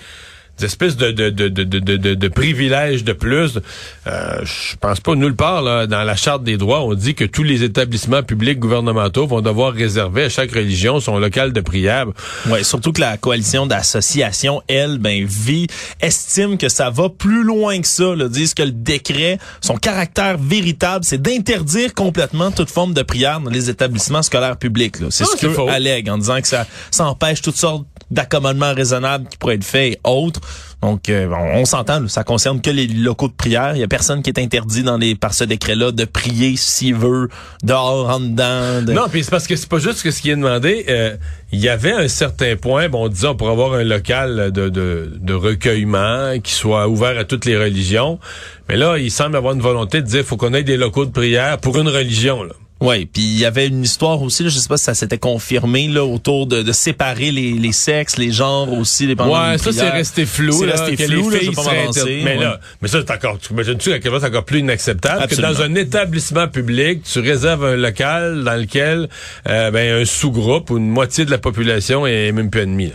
des 0.58 0.66
espèces 0.66 0.96
de, 0.96 1.10
de, 1.10 1.30
de, 1.30 1.48
de, 1.48 1.64
de, 1.64 1.78
de, 1.78 2.14
de 2.14 2.28
privilèges 2.28 3.04
de 3.04 3.12
plus. 3.12 3.58
Euh, 4.06 4.44
je 4.44 4.76
pense 4.76 5.00
pas 5.00 5.14
nulle 5.14 5.34
part 5.36 5.62
là, 5.62 5.86
dans 5.86 6.02
la 6.02 6.16
charte 6.16 6.44
des 6.44 6.56
droits, 6.56 6.82
on 6.82 6.94
dit 6.94 7.14
que 7.14 7.24
tous 7.24 7.42
les 7.42 7.62
établissements 7.62 8.22
publics 8.22 8.58
gouvernementaux 8.58 9.26
vont 9.26 9.40
devoir 9.40 9.72
réserver 9.72 10.24
à 10.24 10.28
chaque 10.28 10.52
religion 10.52 11.00
son 11.00 11.18
local 11.18 11.52
de 11.52 11.60
prière. 11.60 12.06
Ouais, 12.48 12.64
surtout 12.64 12.92
que 12.92 13.00
la 13.00 13.16
coalition 13.16 13.66
d'associations, 13.66 14.62
elle, 14.68 14.98
ben, 14.98 15.24
vit, 15.24 15.66
estime 16.00 16.58
que 16.58 16.68
ça 16.68 16.90
va 16.90 17.08
plus 17.08 17.42
loin 17.44 17.80
que 17.80 17.86
ça, 17.86 18.14
là, 18.14 18.28
disent 18.28 18.54
que 18.54 18.62
le 18.62 18.72
décret, 18.72 19.38
son 19.60 19.76
caractère 19.76 20.38
véritable, 20.38 21.04
c'est 21.04 21.20
d'interdire 21.20 21.94
complètement 21.94 22.50
toute 22.50 22.70
forme 22.70 22.94
de 22.94 23.02
prière 23.02 23.40
dans 23.40 23.50
les 23.50 23.70
établissements 23.70 24.22
scolaires 24.22 24.56
publics. 24.56 24.96
C'est 25.10 25.24
ce 25.24 25.48
faux. 25.48 25.68
allèguent 25.68 26.10
en 26.10 26.18
disant 26.18 26.40
que 26.40 26.48
ça, 26.48 26.66
ça 26.90 27.06
empêche 27.06 27.42
toutes 27.42 27.56
sortes 27.56 27.86
d'accommodements 28.10 28.72
raisonnables 28.74 29.28
qui 29.28 29.36
pourraient 29.36 29.54
être 29.56 29.64
faits 29.64 29.94
et 29.94 30.00
autres. 30.04 30.40
Donc, 30.80 31.08
euh, 31.08 31.28
on, 31.54 31.64
s'entend, 31.64 32.06
ça 32.06 32.22
concerne 32.22 32.60
que 32.60 32.70
les 32.70 32.86
locaux 32.86 33.26
de 33.26 33.32
prière. 33.32 33.72
Il 33.74 33.80
y 33.80 33.82
a 33.82 33.88
personne 33.88 34.22
qui 34.22 34.30
est 34.30 34.38
interdit 34.38 34.84
dans 34.84 34.96
les, 34.96 35.16
par 35.16 35.34
ce 35.34 35.42
décret-là 35.42 35.90
de 35.90 36.04
prier 36.04 36.54
s'il 36.56 36.94
veut, 36.94 37.28
dehors, 37.64 38.08
en 38.08 38.20
dedans. 38.20 38.82
de- 38.82 38.92
Non, 38.92 39.06
puis 39.10 39.24
c'est 39.24 39.30
parce 39.30 39.48
que 39.48 39.56
c'est 39.56 39.68
pas 39.68 39.80
juste 39.80 40.02
que 40.02 40.12
ce 40.12 40.22
qui 40.22 40.30
est 40.30 40.36
demandé. 40.36 40.84
euh, 40.88 41.16
Il 41.50 41.58
y 41.58 41.68
avait 41.68 41.92
un 41.92 42.06
certain 42.06 42.54
point, 42.54 42.88
bon, 42.88 43.08
disons, 43.08 43.34
pour 43.34 43.50
avoir 43.50 43.72
un 43.74 43.82
local 43.82 44.52
de, 44.52 44.68
de, 44.68 45.12
de 45.20 45.34
recueillement 45.34 46.38
qui 46.42 46.52
soit 46.52 46.86
ouvert 46.88 47.18
à 47.18 47.24
toutes 47.24 47.44
les 47.44 47.56
religions. 47.56 48.20
Mais 48.68 48.76
là, 48.76 48.98
il 48.98 49.10
semble 49.10 49.36
avoir 49.36 49.54
une 49.54 49.60
volonté 49.60 50.00
de 50.00 50.06
dire 50.06 50.24
faut 50.24 50.36
qu'on 50.36 50.54
ait 50.54 50.62
des 50.62 50.76
locaux 50.76 51.06
de 51.06 51.10
prière 51.10 51.58
pour 51.58 51.76
une 51.78 51.88
religion. 51.88 52.44
Là. 52.44 52.52
Oui, 52.80 53.06
puis 53.06 53.22
il 53.22 53.38
y 53.38 53.44
avait 53.44 53.66
une 53.66 53.82
histoire 53.82 54.22
aussi, 54.22 54.44
là, 54.44 54.50
je 54.50 54.58
sais 54.58 54.68
pas 54.68 54.76
si 54.76 54.84
ça 54.84 54.94
s'était 54.94 55.18
confirmé 55.18 55.88
là 55.88 56.04
autour 56.04 56.46
de, 56.46 56.62
de 56.62 56.72
séparer 56.72 57.32
les, 57.32 57.52
les 57.52 57.72
sexes, 57.72 58.16
les 58.18 58.30
genres 58.30 58.72
aussi, 58.72 59.08
dépendant 59.08 59.50
Ouais, 59.50 59.58
ça 59.58 59.72
c'est 59.72 59.90
resté 59.90 60.24
flou. 60.26 60.52
C'est 60.52 60.66
là, 60.66 60.72
resté 60.84 60.96
que 60.96 61.04
flou, 61.12 61.28
les 61.30 61.36
là, 61.36 61.40
filles 61.40 61.54
pas 61.54 61.62
inter- 61.88 62.22
Mais 62.24 62.36
ouais. 62.36 62.44
là, 62.44 62.60
mais 62.80 62.86
ça 62.88 62.98
c'est 63.04 63.12
encore. 63.12 63.38
Tu 63.40 63.52
imagines-tu 63.52 63.92
à 63.92 63.98
quel 63.98 64.12
point 64.12 64.20
c'est 64.20 64.26
encore 64.28 64.44
plus 64.44 64.60
inacceptable 64.60 65.22
Absolument. 65.24 65.48
que 65.48 65.54
dans 65.58 65.62
un 65.62 65.74
établissement 65.74 66.46
public, 66.46 67.02
tu 67.02 67.18
réserves 67.18 67.64
un 67.64 67.76
local 67.76 68.44
dans 68.44 68.54
lequel 68.56 69.08
euh, 69.48 69.70
ben, 69.72 70.02
un 70.02 70.04
sous-groupe 70.04 70.70
ou 70.70 70.78
une 70.78 70.88
moitié 70.90 71.24
de 71.24 71.30
la 71.32 71.38
population 71.38 72.06
est 72.06 72.30
même 72.32 72.48
plus 72.50 72.64
là. 72.64 72.94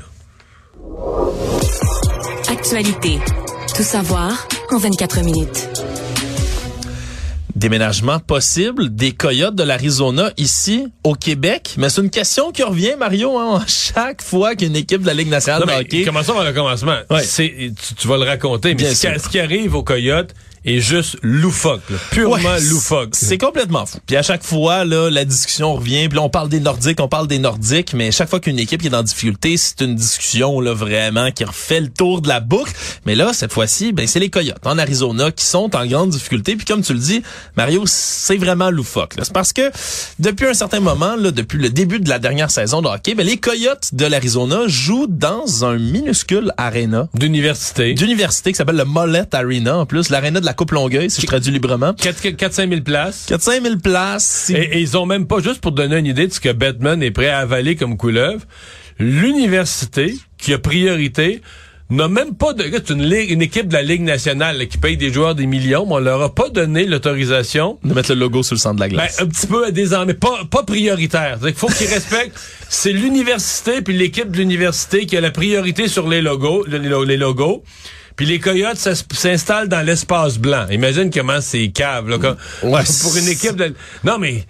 Actualité. 2.50 3.20
Tout 3.76 3.84
savoir 3.84 4.48
en 4.72 4.78
24 4.78 5.24
minutes. 5.24 5.70
Déménagement 7.56 8.18
possible 8.20 8.96
des 8.96 9.12
coyotes 9.12 9.54
de 9.54 9.62
l'Arizona 9.64 10.32
ici 10.38 10.88
au 11.04 11.14
Québec, 11.14 11.76
mais 11.78 11.90
c'est 11.90 12.02
une 12.02 12.10
question 12.10 12.52
qui 12.52 12.64
revient 12.64 12.94
Mario 12.98 13.38
hein, 13.38 13.62
chaque 13.68 14.24
fois 14.24 14.56
qu'une 14.56 14.76
équipe 14.76 15.02
de 15.02 15.08
la 15.08 15.14
Ligue 15.14 15.30
nationale 15.30 15.62
Non, 15.68 15.68
de 15.76 15.82
hockey. 15.82 16.04
commençons 16.04 16.34
par 16.34 16.46
le 16.46 16.52
commencement. 16.54 16.98
Ouais. 17.12 17.24
Tu, 17.24 17.72
tu 17.96 18.08
vas 18.08 18.18
le 18.18 18.24
raconter, 18.24 18.74
mais 18.74 18.96
ce 18.96 19.08
qui, 19.08 19.20
ce 19.20 19.30
qui 19.30 19.40
arrive 19.40 19.76
aux 19.76 19.84
Coyotes, 19.84 20.34
est 20.66 20.80
juste 20.80 21.18
loufoque, 21.22 21.82
là. 21.90 21.98
purement 22.12 22.36
Ouais, 22.36 22.62
loufoque. 22.62 23.10
C'est 23.14 23.38
complètement 23.38 23.86
fou. 23.86 23.98
Puis 24.06 24.16
à 24.16 24.22
chaque 24.22 24.44
fois, 24.44 24.86
là, 24.86 25.10
la 25.10 25.26
discussion 25.26 25.76
revient. 25.76 26.08
Puis 26.08 26.18
là, 26.18 26.24
on 26.24 26.30
parle 26.30 26.50
des 26.50 26.60
Nordiques, 26.60 27.00
on 27.00 27.08
parle 27.08 27.28
des 27.28 27.40
Nordiques, 27.40 27.94
mais 27.94 28.12
chaque 28.12 28.30
fois 28.30 28.40
qu'une 28.40 28.60
équipe 28.60 28.84
est 28.84 28.94
en 28.94 29.04
difficulté, 29.04 29.58
c'est 29.58 29.82
une 29.82 29.96
discussion 29.96 30.60
là 30.60 30.74
vraiment 30.74 31.32
qui 31.32 31.44
refait 31.44 31.82
le 31.82 31.90
tour 31.90 32.22
de 32.22 32.28
la 32.28 32.40
boucle. 32.40 32.72
Mais 33.06 33.16
là, 33.16 33.34
cette 33.34 33.52
fois-ci, 33.52 33.92
ben 33.94 34.08
c'est 34.08 34.20
les 34.20 34.30
Coyotes 34.30 34.66
en 34.66 34.78
Arizona 34.78 35.32
qui 35.32 35.46
sont 35.46 35.76
en 35.76 35.86
grande 35.86 36.12
difficulté. 36.12 36.56
Puis 36.56 36.66
comme 36.66 36.82
tu 36.82 36.94
le 36.94 37.00
dis, 37.00 37.24
Mario, 37.58 37.84
c'est 37.86 38.38
vraiment 38.38 38.70
loufoque. 38.70 39.14
C'est 39.22 39.34
parce 39.34 39.54
que 39.54 39.72
depuis 40.20 40.48
un 40.48 40.54
certain 40.54 40.80
moment, 40.80 41.16
là, 41.16 41.32
depuis 41.32 41.58
le 41.58 41.70
début 41.70 42.00
de 42.00 42.10
la 42.10 42.20
dernière 42.20 42.52
saison 42.52 42.82
de 42.82 42.88
hockey, 42.88 43.16
ben 43.16 43.26
les 43.26 43.38
Coyotes 43.38 43.94
de 43.94 44.06
l'Arizona 44.06 44.68
jouent 44.68 45.08
dans 45.08 45.66
un 45.66 45.78
minuscule 45.78 46.54
arena 46.58 47.08
D'université. 47.14 47.94
d'université 47.94 48.52
qui 48.52 48.58
s'appelle 48.58 48.78
le 48.78 48.86
Mollet 48.86 49.34
Arena 49.34 49.78
en 49.78 49.86
plus, 49.86 50.10
l'arena 50.10 50.40
de 50.40 50.46
la 50.46 50.53
Coupe 50.54 50.72
Longueuil, 50.72 51.10
si 51.10 51.22
je 51.22 51.26
traduis 51.28 51.52
librement. 51.52 51.92
4-5 51.94 52.70
000 52.70 52.82
places. 52.82 53.26
400 53.28 53.52
000 53.64 53.76
places. 53.78 54.50
Et, 54.50 54.62
et 54.78 54.80
ils 54.80 54.98
ont 54.98 55.06
même 55.06 55.28
pas, 55.28 55.40
juste 55.42 55.60
pour 55.62 55.72
donner 55.72 55.98
une 55.98 56.06
idée 56.06 56.28
de 56.28 56.34
ce 56.34 56.40
que 56.40 56.52
Batman 56.52 57.02
est 57.04 57.12
prêt 57.12 57.30
à 57.30 57.40
avaler 57.40 57.76
comme 57.76 57.98
couleuvre, 57.98 58.42
l'université 59.00 60.14
qui 60.38 60.54
a 60.54 60.60
priorité 60.60 61.42
n'a 61.90 62.08
même 62.08 62.34
pas 62.36 62.54
de... 62.54 62.64
C'est 62.64 62.90
une, 62.92 63.04
ligue- 63.04 63.30
une 63.30 63.42
équipe 63.42 63.68
de 63.68 63.74
la 63.74 63.84
Ligue 63.84 64.02
nationale 64.02 64.58
là, 64.58 64.66
qui 64.66 64.78
paye 64.78 64.98
des 64.98 65.12
joueurs 65.14 65.36
des 65.36 65.46
millions, 65.46 65.86
mais 65.86 65.94
on 65.94 66.00
leur 66.00 66.22
a 66.22 66.34
pas 66.34 66.50
donné 66.50 66.86
l'autorisation 66.86 67.78
de 67.84 67.94
mettre 67.94 68.14
le 68.14 68.20
logo 68.20 68.42
sur 68.42 68.56
le 68.56 68.60
centre 68.60 68.76
de 68.76 68.80
la 68.82 68.88
Ben, 68.88 68.94
glace. 68.96 69.22
un 69.22 69.28
petit 69.28 69.46
peu 69.48 69.72
désormais, 69.72 70.14
pas, 70.16 70.46
pas 70.50 70.64
prioritaire. 70.64 71.38
Il 71.46 71.54
faut 71.54 71.68
qu'ils 71.68 71.88
respectent. 71.88 72.40
C'est 72.70 72.94
l'université 72.94 73.82
puis 73.82 73.96
l'équipe 73.96 74.32
de 74.32 74.38
l'université 74.38 75.06
qui 75.06 75.16
a 75.18 75.22
la 75.22 75.30
priorité 75.32 75.88
sur 75.88 76.08
les 76.10 76.22
logos, 76.22 76.66
les, 76.68 76.80
lo- 76.80 77.04
les 77.04 77.18
logos. 77.18 77.64
Puis 78.16 78.26
les 78.26 78.40
coyotes 78.40 78.78
s'installent 79.12 79.70
dans 79.70 79.82
l'espace 79.86 80.38
blanc. 80.38 80.66
Imagine 80.72 81.10
comment 81.12 81.42
c'est 81.42 81.70
cave 81.70 82.10
là, 82.10 82.18
quand- 82.20 82.36
Ouais, 82.68 82.82
pour 83.02 83.18
une 83.18 83.28
équipe 83.28 83.56
de 83.56 83.74
Non 84.04 84.18
mais 84.20 84.46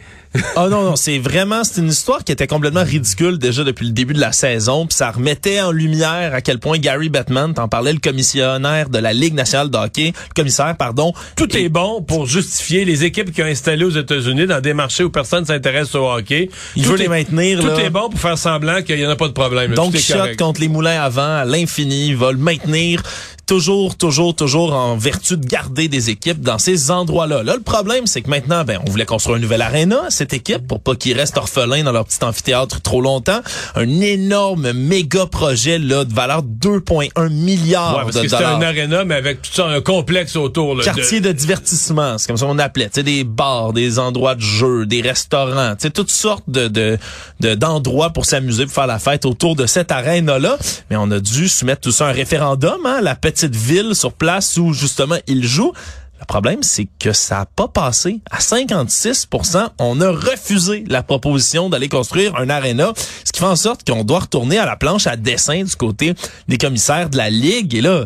oh 0.56 0.68
non, 0.70 0.84
non, 0.84 0.96
c'est 0.96 1.20
vraiment, 1.20 1.64
c'est 1.64 1.80
une 1.80 1.90
histoire 1.90 2.24
qui 2.24 2.32
était 2.32 2.48
complètement 2.48 2.84
ridicule 2.84 3.38
déjà 3.38 3.64
depuis 3.64 3.86
le 3.86 3.92
début 3.92 4.14
de 4.16 4.20
la 4.20 4.32
saison, 4.32 4.88
puis 4.88 4.96
ça 4.98 5.12
remettait 5.12 5.62
en 5.62 5.72
lumière 5.72 6.34
à 6.34 6.42
quel 6.42 6.58
point 6.60 6.80
Gary 6.80 7.10
Bettman, 7.10 7.54
t'en 7.54 7.68
parlais, 7.68 7.94
le 7.94 8.00
commissionnaire 8.00 8.90
de 8.90 8.98
la 8.98 9.14
Ligue 9.14 9.36
nationale 9.36 9.70
de 9.70 9.78
hockey, 9.78 10.08
le 10.30 10.34
commissaire, 10.36 10.76
pardon, 10.76 11.14
tout 11.36 11.56
est 11.56 11.70
bon 11.70 12.02
pour 12.02 12.26
justifier 12.26 12.84
les 12.84 13.04
équipes 13.04 13.32
qui 13.32 13.44
ont 13.44 13.46
installé 13.46 13.86
aux 13.86 13.92
États-Unis 13.92 14.48
dans 14.48 14.60
des 14.60 14.74
marchés 14.74 15.04
où 15.04 15.12
personne 15.12 15.46
s'intéresse 15.46 15.94
au 15.94 16.10
hockey. 16.12 16.50
Il 16.76 16.84
Tout 16.84 16.90
veut 16.94 16.96
est- 17.00 17.04
les 17.04 17.10
maintenir, 17.10 17.60
Tout 17.60 17.68
là. 17.68 17.80
est 17.80 17.90
bon 17.92 18.10
pour 18.10 18.20
faire 18.20 18.38
semblant 18.38 18.82
qu'il 18.82 19.00
y 19.00 19.06
en 19.06 19.10
a 19.12 19.16
pas 19.16 19.28
de 19.28 19.34
problème. 19.34 19.70
là. 19.70 19.76
Donc, 19.76 19.96
shot 19.96 20.16
correct. 20.16 20.40
contre 20.40 20.62
les 20.62 20.68
moulins 20.68 21.00
avant 21.02 21.36
à 21.38 21.46
l'infini, 21.46 22.14
va 22.16 22.32
le 22.32 22.40
maintenir 22.40 23.04
toujours, 23.46 23.96
toujours, 23.98 24.36
toujours 24.36 24.74
en 24.74 24.96
vertu 24.98 25.38
de 25.38 25.46
garder 25.46 25.88
des 25.88 26.10
équipes 26.10 26.42
dans 26.42 26.58
ces 26.58 26.92
endroits-là. 26.92 27.44
Là, 27.44 27.56
le 27.56 27.62
problème, 27.62 28.08
c'est 28.08 28.22
que 28.22 28.30
maintenant, 28.30 28.64
ben, 28.64 28.80
on 28.86 28.90
voulait 28.90 29.06
construire 29.06 29.36
une 29.38 29.44
nouvelle 29.44 29.62
aréna, 29.62 30.02
cette 30.10 30.34
équipe, 30.34 30.68
pour 30.68 30.80
pas 30.82 30.96
qu'ils 30.96 31.18
restent 31.18 31.38
orphelins 31.38 31.84
dans 31.84 31.92
leur 31.92 32.06
petit 32.06 32.24
amphithéâtre 32.24 32.82
trop 32.82 33.02
longtemps. 33.02 33.42
Un 33.76 33.90
énorme 34.02 34.72
méga 34.74 35.26
projet, 35.26 35.80
là, 35.80 36.06
de 36.06 36.14
valeur 36.14 36.44
de 36.44 36.50
2,1 36.80 37.30
milliards 37.30 37.98
Ouais, 37.98 38.04
parce 38.04 38.16
de 38.16 38.22
que 38.22 38.28
c'était 38.30 38.44
dollars. 38.44 38.60
un 38.60 38.62
aréna, 38.64 39.06
mais 39.06 39.16
avec 39.16 39.42
tout 39.42 39.52
ça, 39.54 39.66
un 39.68 39.82
complexe 39.82 40.36
autour. 40.36 40.76
Là, 40.76 40.84
quartier 40.84 41.20
de... 41.20 41.32
divertissement, 41.32 42.18
c'est 42.18 42.28
comme 42.28 42.38
ça 42.38 42.46
qu'on 42.46 42.60
appelait, 42.60 42.86
tu 42.86 42.96
sais, 42.96 43.04
des 43.04 43.24
bars, 43.24 43.74
des 43.74 44.00
endroits 44.00 44.36
de 44.36 44.42
jeu, 44.42 44.86
des 44.86 45.02
restaurants, 45.02 45.76
tu 45.76 45.84
sais, 45.84 45.90
toutes 45.90 46.12
sortes 46.12 46.44
de 46.48 46.68
de- 46.68 46.98
de- 47.42 47.56
d'endroits 47.56 48.12
pour 48.12 48.26
s'amuser, 48.26 48.66
pour 48.66 48.74
faire 48.74 48.88
la 48.88 49.00
fête 49.00 49.26
autour 49.26 49.56
de 49.56 49.66
cette 49.66 49.92
arène-là. 49.92 50.58
Mais 50.90 50.96
on 50.96 51.12
a 51.12 51.20
dû 51.20 51.50
soumettre 51.50 51.82
tout 51.82 51.92
ça 51.92 52.08
à 52.08 52.10
un 52.10 52.14
référendum, 52.14 52.86
hein, 52.86 53.00
la 53.02 53.16
petite 53.16 53.33
ville 53.56 53.96
sur 53.96 54.14
place 54.14 54.58
où 54.58 54.74
justement 54.74 55.18
il 55.28 55.46
joue. 55.46 55.74
Le 56.24 56.28
problème, 56.28 56.64
c'est 56.64 56.88
que 57.00 57.12
ça 57.12 57.40
n'a 57.40 57.46
pas 57.46 57.68
passé. 57.68 58.22
À 58.32 58.40
56% 58.40 59.68
on 59.80 60.00
a 60.00 60.10
refusé 60.10 60.86
la 60.88 61.04
proposition 61.04 61.70
d'aller 61.70 61.90
construire 61.90 62.36
un 62.38 62.50
aréna, 62.50 62.94
ce 63.26 63.32
qui 63.34 63.40
fait 63.40 63.46
en 63.46 63.58
sorte 63.58 63.86
qu'on 63.86 64.06
doit 64.06 64.20
retourner 64.20 64.58
à 64.58 64.66
la 64.66 64.78
planche 64.78 65.06
à 65.06 65.18
dessin 65.18 65.64
du 65.64 65.76
côté 65.76 66.14
des 66.48 66.58
commissaires 66.58 67.10
de 67.10 67.18
la 67.18 67.30
Ligue. 67.30 67.76
Et 67.76 67.82
là, 67.82 68.06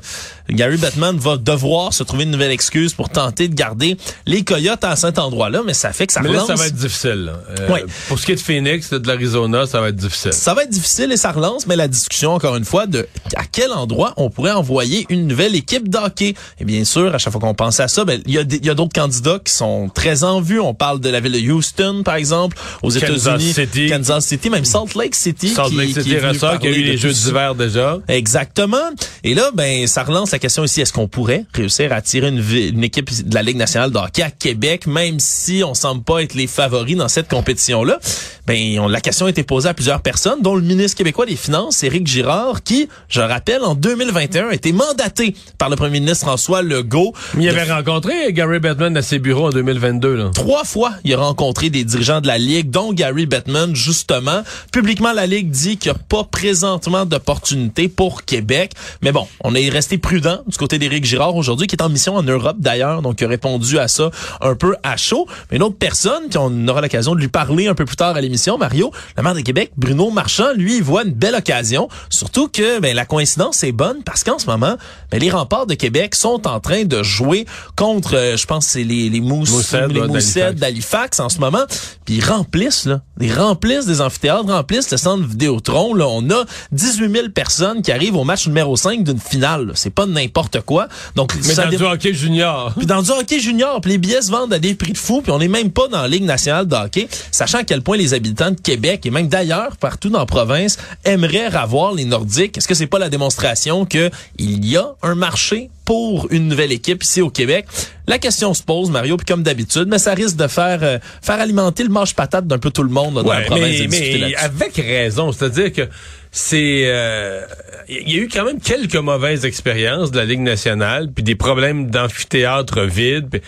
Gary 0.49 0.77
Bettman 0.77 1.17
va 1.17 1.37
devoir 1.37 1.93
se 1.93 2.03
trouver 2.03 2.23
une 2.23 2.31
nouvelle 2.31 2.51
excuse 2.51 2.93
pour 2.93 3.09
tenter 3.09 3.47
de 3.49 3.53
garder 3.53 3.97
les 4.25 4.43
Coyotes 4.43 4.83
à 4.83 4.95
cet 4.95 5.19
endroit-là, 5.19 5.61
mais 5.65 5.73
ça 5.73 5.93
fait 5.93 6.07
que 6.07 6.13
ça 6.13 6.21
Mais 6.21 6.29
là, 6.29 6.41
relance... 6.41 6.47
ça 6.47 6.55
va 6.55 6.67
être 6.67 6.75
difficile. 6.75 7.25
là. 7.25 7.33
Euh, 7.59 7.67
Ouais. 7.67 7.83
Pour 8.07 8.17
ce 8.17 8.25
qui 8.25 8.31
est 8.31 8.35
de 8.35 8.39
Phoenix, 8.39 8.91
de 8.91 9.07
l'Arizona, 9.07 9.67
ça 9.67 9.81
va 9.81 9.89
être 9.89 9.95
difficile. 9.95 10.33
Ça 10.33 10.53
va 10.53 10.63
être 10.63 10.69
difficile 10.69 11.11
et 11.11 11.17
ça 11.17 11.31
relance, 11.31 11.67
mais 11.67 11.75
la 11.75 11.87
discussion, 11.87 12.33
encore 12.33 12.55
une 12.55 12.65
fois, 12.65 12.87
de 12.87 13.07
à 13.35 13.43
quel 13.45 13.71
endroit 13.71 14.13
on 14.17 14.29
pourrait 14.29 14.51
envoyer 14.53 15.05
une 15.09 15.27
nouvelle 15.27 15.55
équipe 15.55 15.89
d'hockey. 15.89 16.33
Et 16.59 16.65
bien 16.65 16.85
sûr, 16.85 17.13
à 17.13 17.17
chaque 17.17 17.31
fois 17.33 17.41
qu'on 17.41 17.53
pense 17.53 17.79
à 17.79 17.87
ça, 17.87 18.05
ben, 18.07 18.21
il 18.25 18.33
y 18.33 18.37
a, 18.37 18.41
y 18.41 18.75
d'autres 18.75 18.93
candidats 18.93 19.39
qui 19.43 19.53
sont 19.53 19.89
très 19.93 20.23
en 20.23 20.41
vue. 20.41 20.59
On 20.59 20.73
parle 20.73 20.99
de 20.99 21.09
la 21.09 21.19
ville 21.19 21.33
de 21.33 21.51
Houston, 21.51 22.01
par 22.03 22.15
exemple, 22.15 22.57
aux 22.81 22.89
États-Unis. 22.89 23.53
Kansas 23.89 24.25
City, 24.25 24.49
même 24.49 24.65
Salt 24.65 24.95
Lake 24.95 25.13
City. 25.13 25.49
Salt 25.49 25.69
qui, 25.69 25.75
Lake 25.75 25.87
qui 25.89 25.93
City 25.95 26.15
venu 26.15 26.27
Ressort, 26.29 26.59
qui 26.59 26.67
a 26.67 26.71
eu 26.71 26.83
les 26.83 26.97
Jeux 26.97 27.11
d'hiver 27.11 27.53
déjà. 27.53 27.99
Exactement. 28.07 28.89
Et 29.27 29.33
là, 29.33 29.51
ben, 29.53 29.85
ça 29.87 30.05
relance 30.05 30.31
la 30.31 30.39
question 30.39 30.63
ici. 30.63 30.79
Est-ce 30.79 30.93
qu'on 30.93 31.09
pourrait 31.09 31.43
réussir 31.53 31.91
à 31.91 31.95
attirer 31.95 32.29
une, 32.29 32.81
équipe 32.81 33.27
de 33.27 33.35
la 33.35 33.43
Ligue 33.43 33.57
nationale 33.57 33.91
de 33.91 33.97
hockey 33.97 34.21
à 34.21 34.31
Québec, 34.31 34.87
même 34.87 35.19
si 35.19 35.65
on 35.65 35.73
semble 35.73 36.01
pas 36.01 36.23
être 36.23 36.33
les 36.33 36.47
favoris 36.47 36.95
dans 36.95 37.09
cette 37.09 37.27
compétition-là? 37.27 37.99
Ben, 38.47 38.79
on- 38.79 38.87
la 38.87 39.01
question 39.01 39.25
a 39.25 39.29
été 39.29 39.43
posée 39.43 39.67
à 39.67 39.73
plusieurs 39.73 39.99
personnes, 39.99 40.41
dont 40.41 40.55
le 40.55 40.61
ministre 40.61 40.97
québécois 40.97 41.25
des 41.25 41.35
Finances, 41.35 41.83
Éric 41.83 42.07
Girard, 42.07 42.63
qui, 42.63 42.87
je 43.09 43.19
rappelle, 43.19 43.63
en 43.63 43.75
2021, 43.75 44.47
a 44.47 44.53
été 44.53 44.71
mandaté 44.71 45.35
par 45.57 45.69
le 45.69 45.75
premier 45.75 45.99
ministre 45.99 46.25
François 46.25 46.61
Legault. 46.61 47.13
Mais 47.33 47.43
il 47.43 47.51
de 47.51 47.57
avait 47.57 47.69
rencontré 47.69 48.31
Gary 48.31 48.59
Bettman 48.59 48.95
à 48.95 49.01
ses 49.01 49.19
bureaux 49.19 49.47
en 49.47 49.49
2022. 49.49 50.15
Là. 50.15 50.31
Trois 50.33 50.63
fois, 50.63 50.93
il 51.03 51.13
a 51.13 51.17
rencontré 51.17 51.69
des 51.69 51.83
dirigeants 51.83 52.21
de 52.21 52.27
la 52.27 52.37
Ligue, 52.37 52.69
dont 52.69 52.93
Gary 52.93 53.25
Bettman, 53.25 53.75
justement. 53.75 54.43
Publiquement, 54.71 55.11
la 55.11 55.25
Ligue 55.25 55.49
dit 55.49 55.75
qu'il 55.75 55.91
n'y 55.91 55.97
a 55.97 56.01
pas 56.07 56.23
présentement 56.23 57.05
d'opportunité 57.05 57.89
pour 57.89 58.23
Québec. 58.23 58.71
Mais 59.01 59.11
bon, 59.11 59.16
on 59.43 59.55
est 59.55 59.69
resté 59.69 59.97
prudent 59.97 60.39
du 60.47 60.57
côté 60.57 60.79
d'Éric 60.79 61.05
Girard 61.05 61.35
aujourd'hui, 61.35 61.67
qui 61.67 61.75
est 61.75 61.81
en 61.81 61.89
mission 61.89 62.15
en 62.15 62.23
Europe 62.23 62.57
d'ailleurs, 62.59 63.01
donc 63.01 63.21
il 63.21 63.25
a 63.25 63.27
répondu 63.27 63.79
à 63.79 63.87
ça 63.87 64.11
un 64.41 64.55
peu 64.55 64.75
à 64.83 64.97
chaud. 64.97 65.27
Mais 65.49 65.57
une 65.57 65.63
autre 65.63 65.77
personne, 65.77 66.29
qui 66.29 66.37
on 66.37 66.67
aura 66.67 66.81
l'occasion 66.81 67.15
de 67.15 67.19
lui 67.19 67.27
parler 67.27 67.67
un 67.67 67.75
peu 67.75 67.85
plus 67.85 67.95
tard 67.95 68.15
à 68.15 68.21
l'émission, 68.21 68.57
Mario, 68.57 68.91
le 69.15 69.23
maire 69.23 69.33
de 69.35 69.41
Québec, 69.41 69.71
Bruno 69.77 70.09
Marchand, 70.09 70.53
lui, 70.55 70.77
il 70.77 70.83
voit 70.83 71.03
une 71.03 71.13
belle 71.13 71.35
occasion. 71.35 71.87
Surtout 72.09 72.47
que 72.47 72.79
ben, 72.79 72.95
la 72.95 73.05
coïncidence 73.05 73.63
est 73.63 73.71
bonne 73.71 74.03
parce 74.03 74.23
qu'en 74.23 74.39
ce 74.39 74.45
moment, 74.45 74.77
ben, 75.11 75.19
les 75.19 75.29
remparts 75.29 75.67
de 75.67 75.73
Québec 75.73 76.15
sont 76.15 76.47
en 76.47 76.59
train 76.59 76.83
de 76.83 77.03
jouer 77.03 77.45
contre, 77.75 78.15
euh, 78.15 78.37
je 78.37 78.45
pense, 78.45 78.67
c'est 78.67 78.83
les, 78.83 79.09
les 79.09 79.21
Mousse, 79.21 79.51
Moosehead, 79.51 79.91
les 79.91 80.01
d'Halifax. 80.01 80.55
d'Halifax 80.55 81.19
en 81.19 81.29
ce 81.29 81.39
moment. 81.39 81.65
Puis 82.05 82.15
ils 82.15 82.25
remplissent, 82.25 82.85
là. 82.85 83.01
Ils 83.19 83.33
remplissent 83.33 83.85
des 83.85 84.01
amphithéâtres, 84.01 84.45
remplissent 84.47 84.91
le 84.91 84.97
centre 84.97 85.25
Vidéotron. 85.27 85.93
Là. 85.93 86.07
On 86.07 86.29
a 86.29 86.45
18 86.71 87.11
000 87.11 87.29
personnes 87.29 87.81
qui 87.81 87.91
arrivent 87.91 88.15
au 88.15 88.23
match 88.23 88.47
numéro 88.47 88.75
5 88.75 89.03
d'une 89.03 89.19
finale. 89.19 89.71
C'est 89.75 89.89
pas 89.89 90.05
n'importe 90.05 90.61
quoi. 90.61 90.87
Donc, 91.15 91.33
Mais 91.35 91.41
ça 91.53 91.63
dans 91.65 91.69
dé- 91.71 91.77
du 91.77 91.83
hockey 91.83 92.13
junior. 92.13 92.73
puis 92.77 92.85
dans 92.85 93.01
du 93.01 93.09
hockey 93.11 93.39
junior, 93.39 93.81
puis 93.81 93.91
les 93.91 93.97
billets 93.97 94.21
se 94.21 94.31
vendent 94.31 94.53
à 94.53 94.59
des 94.59 94.75
prix 94.75 94.93
de 94.93 94.97
fou, 94.97 95.21
puis 95.21 95.31
on 95.31 95.39
n'est 95.39 95.47
même 95.47 95.71
pas 95.71 95.87
dans 95.87 96.01
la 96.01 96.07
Ligue 96.07 96.23
nationale 96.25 96.67
de 96.67 96.75
hockey, 96.75 97.07
sachant 97.31 97.59
à 97.59 97.63
quel 97.63 97.81
point 97.81 97.97
les 97.97 98.13
habitants 98.13 98.51
de 98.51 98.59
Québec 98.59 99.05
et 99.05 99.09
même 99.09 99.27
d'ailleurs 99.27 99.77
partout 99.77 100.09
dans 100.09 100.19
la 100.19 100.25
province 100.25 100.77
aimeraient 101.03 101.45
avoir 101.55 101.93
les 101.93 102.05
Nordiques. 102.05 102.57
Est-ce 102.57 102.67
que 102.67 102.75
c'est 102.75 102.87
pas 102.87 102.99
la 102.99 103.09
démonstration 103.09 103.85
que 103.85 104.09
il 104.37 104.65
y 104.65 104.77
a 104.77 104.93
un 105.03 105.15
marché 105.15 105.69
pour 105.87 106.27
une 106.31 106.49
nouvelle 106.49 106.73
équipe 106.73 107.01
ici 107.01 107.21
au 107.21 107.29
Québec 107.29 107.65
La 108.07 108.19
question 108.19 108.53
se 108.53 108.61
pose, 108.61 108.91
Mario, 108.91 109.15
puis 109.15 109.25
comme 109.25 109.41
d'habitude, 109.41 109.85
mais 109.87 109.99
ça 109.99 110.13
risque 110.13 110.35
de 110.35 110.47
faire 110.47 110.79
euh, 110.83 110.99
faire 111.21 111.39
alimenter 111.39 111.83
le 111.83 111.89
manche 111.89 112.13
patate 112.13 112.45
d'un 112.45 112.59
peu 112.59 112.71
tout 112.71 112.83
le 112.83 112.89
monde 112.89 113.15
là, 113.15 113.23
dans 113.23 113.33
la 113.33 113.41
province. 113.41 113.79
mais, 113.89 114.17
mais 114.19 114.35
avec 114.35 114.75
raison, 114.75 115.31
c'est-à-dire 115.31 115.71
que 115.71 115.87
c'est 116.29 116.83
euh, 116.87 117.41
il 117.87 118.11
y 118.11 118.19
a 118.19 118.23
eu 118.23 118.27
quand 118.27 118.43
même 118.43 118.59
quelques 118.59 118.97
mauvaises 118.97 119.45
expériences 119.45 120.11
de 120.11 120.17
la 120.17 120.25
Ligue 120.25 120.41
nationale, 120.41 121.09
puis 121.09 121.23
des 121.23 121.35
problèmes 121.35 121.89
d'amphithéâtre 121.89 122.81
vide. 122.81 123.41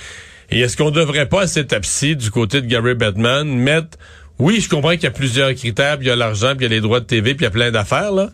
Et 0.49 0.61
est-ce 0.61 0.77
qu'on 0.77 0.91
devrait 0.91 1.27
pas 1.27 1.41
à 1.41 1.47
cette 1.47 1.65
étape-ci, 1.65 2.15
du 2.15 2.31
côté 2.31 2.61
de 2.61 2.67
Gary 2.67 2.95
Bettman, 2.95 3.43
mettre 3.49 3.97
oui, 4.39 4.61
je 4.61 4.69
comprends 4.69 4.91
qu'il 4.91 5.03
y 5.03 5.07
a 5.07 5.11
plusieurs 5.11 5.53
critères, 5.53 5.97
puis 5.97 6.07
il 6.07 6.09
y 6.09 6.13
a 6.13 6.15
l'argent, 6.15 6.55
puis 6.55 6.65
il 6.65 6.69
y 6.69 6.73
a 6.73 6.75
les 6.75 6.79
droits 6.79 7.01
de 7.01 7.05
TV, 7.05 7.35
puis 7.35 7.43
il 7.43 7.47
y 7.47 7.47
a 7.47 7.51
plein 7.51 7.71
d'affaires 7.71 8.13
là. 8.13 8.29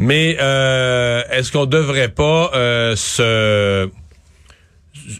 Mais 0.00 0.38
euh, 0.40 1.22
est-ce 1.30 1.52
qu'on 1.52 1.66
devrait 1.66 2.08
pas 2.08 2.50
euh, 2.54 2.96
se 2.96 3.90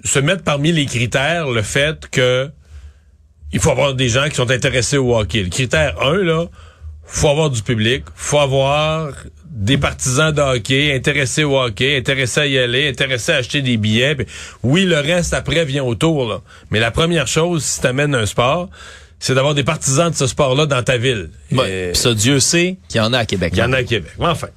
se 0.04 0.18
mettre 0.18 0.42
parmi 0.42 0.72
les 0.72 0.86
critères 0.86 1.50
le 1.50 1.60
fait 1.60 2.08
que 2.10 2.48
il 3.52 3.60
faut 3.60 3.70
avoir 3.70 3.92
des 3.92 4.08
gens 4.08 4.26
qui 4.30 4.36
sont 4.36 4.50
intéressés 4.50 4.96
au 4.96 5.14
hockey? 5.14 5.42
Le 5.42 5.50
critère 5.50 6.00
1, 6.00 6.22
là, 6.22 6.46
faut 7.04 7.28
avoir 7.28 7.50
du 7.50 7.62
public, 7.62 8.04
faut 8.14 8.38
avoir 8.38 9.12
des 9.44 9.76
partisans 9.76 10.32
de 10.32 10.40
hockey, 10.40 10.94
intéressés 10.94 11.44
au 11.44 11.60
hockey, 11.60 11.98
intéressés 11.98 12.40
à 12.40 12.46
y 12.46 12.58
aller, 12.58 12.88
intéressés 12.88 13.32
à 13.32 13.36
acheter 13.36 13.60
des 13.60 13.76
billets. 13.76 14.14
Puis 14.14 14.26
oui, 14.62 14.86
le 14.86 14.98
reste 14.98 15.34
après 15.34 15.66
vient 15.66 15.84
autour. 15.84 16.26
Là. 16.26 16.40
Mais 16.70 16.80
la 16.80 16.90
première 16.90 17.26
chose, 17.26 17.64
si 17.64 17.82
tu 17.82 17.86
amènes 17.86 18.14
un 18.14 18.24
sport, 18.24 18.70
c'est 19.18 19.34
d'avoir 19.34 19.54
des 19.54 19.64
partisans 19.64 20.10
de 20.10 20.16
ce 20.16 20.26
sport-là 20.26 20.64
dans 20.64 20.82
ta 20.82 20.96
ville. 20.96 21.28
Et 21.66 21.92
ça, 21.92 22.14
Dieu 22.14 22.40
sait 22.40 22.78
qu'il 22.88 22.98
y 22.98 23.04
en 23.04 23.12
a 23.12 23.18
à 23.18 23.26
Québec. 23.26 23.52
Il 23.54 23.58
y 23.58 23.62
en 23.62 23.74
a 23.74 23.78
à 23.78 23.84
Québec. 23.84 24.12
Mais 24.18 24.26
Enfin. 24.26 24.48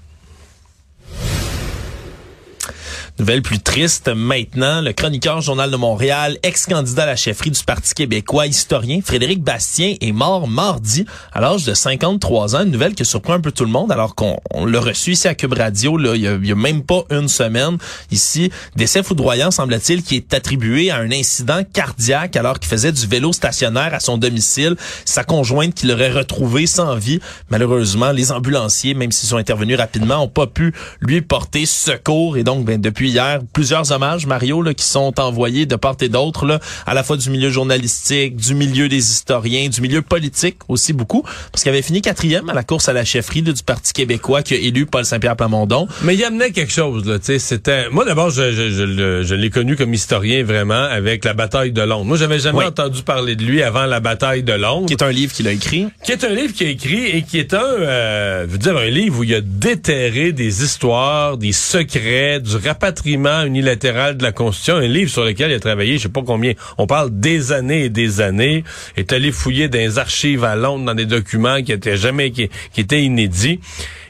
Nouvelle 3.20 3.44
plus 3.44 3.60
triste 3.60 4.10
maintenant, 4.10 4.82
le 4.82 4.92
chroniqueur 4.92 5.40
Journal 5.40 5.70
de 5.70 5.76
Montréal, 5.76 6.40
ex-candidat 6.42 7.04
à 7.04 7.06
la 7.06 7.16
chefferie 7.16 7.52
du 7.52 7.64
Parti 7.64 7.94
québécois, 7.94 8.48
historien, 8.48 9.02
Frédéric 9.06 9.44
Bastien 9.44 9.94
est 10.02 10.12
mort 10.12 10.48
mardi 10.48 11.06
à 11.32 11.40
l'âge 11.40 11.64
de 11.64 11.76
53 11.76 12.56
ans. 12.56 12.64
Une 12.64 12.72
nouvelle 12.72 12.96
qui 12.96 13.06
surprend 13.06 13.34
un 13.34 13.40
peu 13.40 13.52
tout 13.52 13.66
le 13.66 13.70
monde 13.70 13.92
alors 13.92 14.16
qu'on 14.16 14.40
l'a 14.66 14.80
reçu 14.80 15.12
ici 15.12 15.28
à 15.28 15.36
Cube 15.36 15.54
Radio 15.54 15.96
là, 15.96 16.16
il, 16.16 16.24
y 16.24 16.52
a, 16.52 16.56
même 16.56 16.82
pas 16.82 17.04
une 17.12 17.28
semaine 17.28 17.78
ici. 18.10 18.50
Décès 18.76 19.04
foudroyant 19.04 19.52
semble-t-il 19.52 20.02
qui 20.02 20.16
est 20.16 20.34
attribué 20.34 20.90
à 20.90 20.98
un 20.98 21.12
incident 21.12 21.62
cardiaque 21.72 22.36
alors 22.36 22.60
qu'il 22.60 22.70
faisait 22.70 22.92
du 22.92 23.06
vélo 23.06 23.32
stationnaire 23.32 23.94
à 23.94 24.00
son 24.00 24.18
domicile. 24.18 24.76
Sa 25.06 25.24
conjointe 25.24 25.76
qui 25.76 25.86
l'aurait 25.86 26.12
retrouvé 26.12 26.66
sans 26.66 26.96
vie. 26.96 27.20
Malheureusement, 27.52 28.12
les 28.12 28.32
ambulanciers, 28.32 28.96
même 28.96 29.12
s'ils 29.12 29.30
sont 29.30 29.38
intervenus 29.38 29.78
rapidement, 29.78 30.24
ont 30.24 30.28
pas 30.28 30.48
pu 30.48 30.74
lui 31.00 31.22
porter 31.22 31.68
secours 31.68 32.38
et 32.38 32.44
donc 32.44 32.66
ben, 32.66 32.82
depuis 32.82 33.03
hier, 33.10 33.40
plusieurs 33.54 33.92
hommages, 33.92 34.26
Mario, 34.26 34.62
là, 34.62 34.74
qui 34.74 34.86
sont 34.86 35.20
envoyés 35.20 35.66
de 35.66 35.76
part 35.76 35.96
et 36.02 36.10
d'autre, 36.10 36.46
là, 36.46 36.60
à 36.86 36.94
la 36.94 37.04
fois 37.04 37.18
du 37.18 37.30
milieu 37.30 37.50
journalistique, 37.50 38.36
du 38.36 38.54
milieu 38.56 38.90
des 38.90 38.98
historiens, 39.12 39.70
du 39.70 39.82
milieu 39.82 40.02
politique 40.02 40.58
aussi 40.68 40.94
beaucoup, 40.94 41.24
parce 41.52 41.64
qu'il 41.64 41.70
avait 41.72 41.82
fini 41.82 42.02
quatrième 42.02 42.50
à 42.50 42.54
la 42.54 42.64
course 42.64 42.90
à 42.90 42.94
la 42.94 43.06
chefferie 43.06 43.42
là, 43.42 43.52
du 43.54 43.64
Parti 43.64 43.94
québécois 43.94 44.42
qui 44.44 44.54
a 44.54 44.58
élu 44.58 44.86
Paul 44.86 45.06
Saint-Pierre 45.06 45.36
Plamondon. 45.36 45.88
Mais 46.04 46.16
il 46.16 46.24
amenait 46.24 46.52
quelque 46.52 46.72
chose, 46.72 47.06
là, 47.06 47.20
tu 47.20 47.26
sais, 47.26 47.40
c'était... 47.40 47.90
Moi, 47.90 48.06
d'abord, 48.06 48.30
je, 48.30 48.52
je, 48.52 48.70
je, 48.70 49.24
je 49.24 49.36
l'ai 49.36 49.50
connu 49.50 49.76
comme 49.76 49.94
historien, 49.94 50.44
vraiment, 50.44 50.74
avec 50.84 51.26
la 51.26 51.34
bataille 51.34 51.72
de 51.72 51.82
Londres. 51.82 52.06
Moi, 52.06 52.18
j'avais 52.18 52.40
jamais 52.40 52.60
Oui. 52.60 52.66
entendu 52.66 53.02
parler 53.04 53.36
de 53.36 53.44
lui 53.44 53.62
avant 53.64 53.86
la 53.86 54.00
bataille 54.00 54.44
de 54.44 54.54
Londres. 54.54 54.88
Qui 54.88 54.94
est 54.94 55.04
un 55.04 55.12
livre 55.12 55.34
qu'il 55.34 55.48
a 55.48 55.52
écrit. 55.52 55.88
qui 56.04 56.12
est 56.12 56.24
un 56.24 56.30
livre 56.30 56.54
qu'il 56.54 56.68
a 56.68 56.70
écrit 56.70 57.06
et 57.08 57.22
qui 57.24 57.40
est 57.40 57.54
un, 57.54 57.62
euh, 57.64 58.46
je 58.48 58.52
veux 58.52 58.58
dire, 58.58 58.78
un 58.78 58.86
livre 58.90 59.20
où 59.20 59.24
il 59.24 59.34
a 59.36 59.42
déterré 59.42 60.32
des 60.32 60.64
histoires, 60.64 61.38
des 61.38 61.52
secrets, 61.52 62.40
du 62.40 62.56
rapatriement 62.56 62.93
unilatéral 63.06 64.18
de 64.18 64.24
la 64.24 64.32
Constitution, 64.32 64.76
un 64.76 64.88
livre 64.88 65.10
sur 65.10 65.24
lequel 65.24 65.52
il 65.52 65.56
a 65.56 65.60
travaillé, 65.60 65.98
je 65.98 66.04
sais 66.04 66.10
pas 66.10 66.24
combien, 66.26 66.54
on 66.78 66.88
parle 66.88 67.10
des 67.12 67.52
années 67.52 67.86
et 67.86 67.90
des 67.90 68.22
années, 68.22 68.64
est 68.98 69.14
allé 69.14 69.32
fouiller 69.32 69.68
dans 69.68 69.80
les 69.80 70.00
archives 70.00 70.44
à 70.44 70.56
Londres, 70.56 70.86
dans 70.86 70.96
des 70.96 71.06
documents 71.06 71.62
qui 71.62 71.72
étaient 71.72 71.98
jamais, 71.98 72.32
qui, 72.32 72.50
qui 72.74 72.82
étaient 72.82 73.04
inédits, 73.04 73.60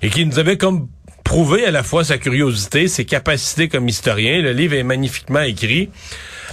et 0.01 0.09
qui 0.09 0.25
nous 0.25 0.39
avait 0.39 0.57
comme 0.57 0.87
prouvé 1.23 1.65
à 1.65 1.71
la 1.71 1.83
fois 1.83 2.03
sa 2.03 2.17
curiosité, 2.17 2.87
ses 2.87 3.05
capacités 3.05 3.67
comme 3.67 3.87
historien. 3.87 4.41
Le 4.41 4.51
livre 4.51 4.75
est 4.75 4.83
magnifiquement 4.83 5.41
écrit. 5.41 5.89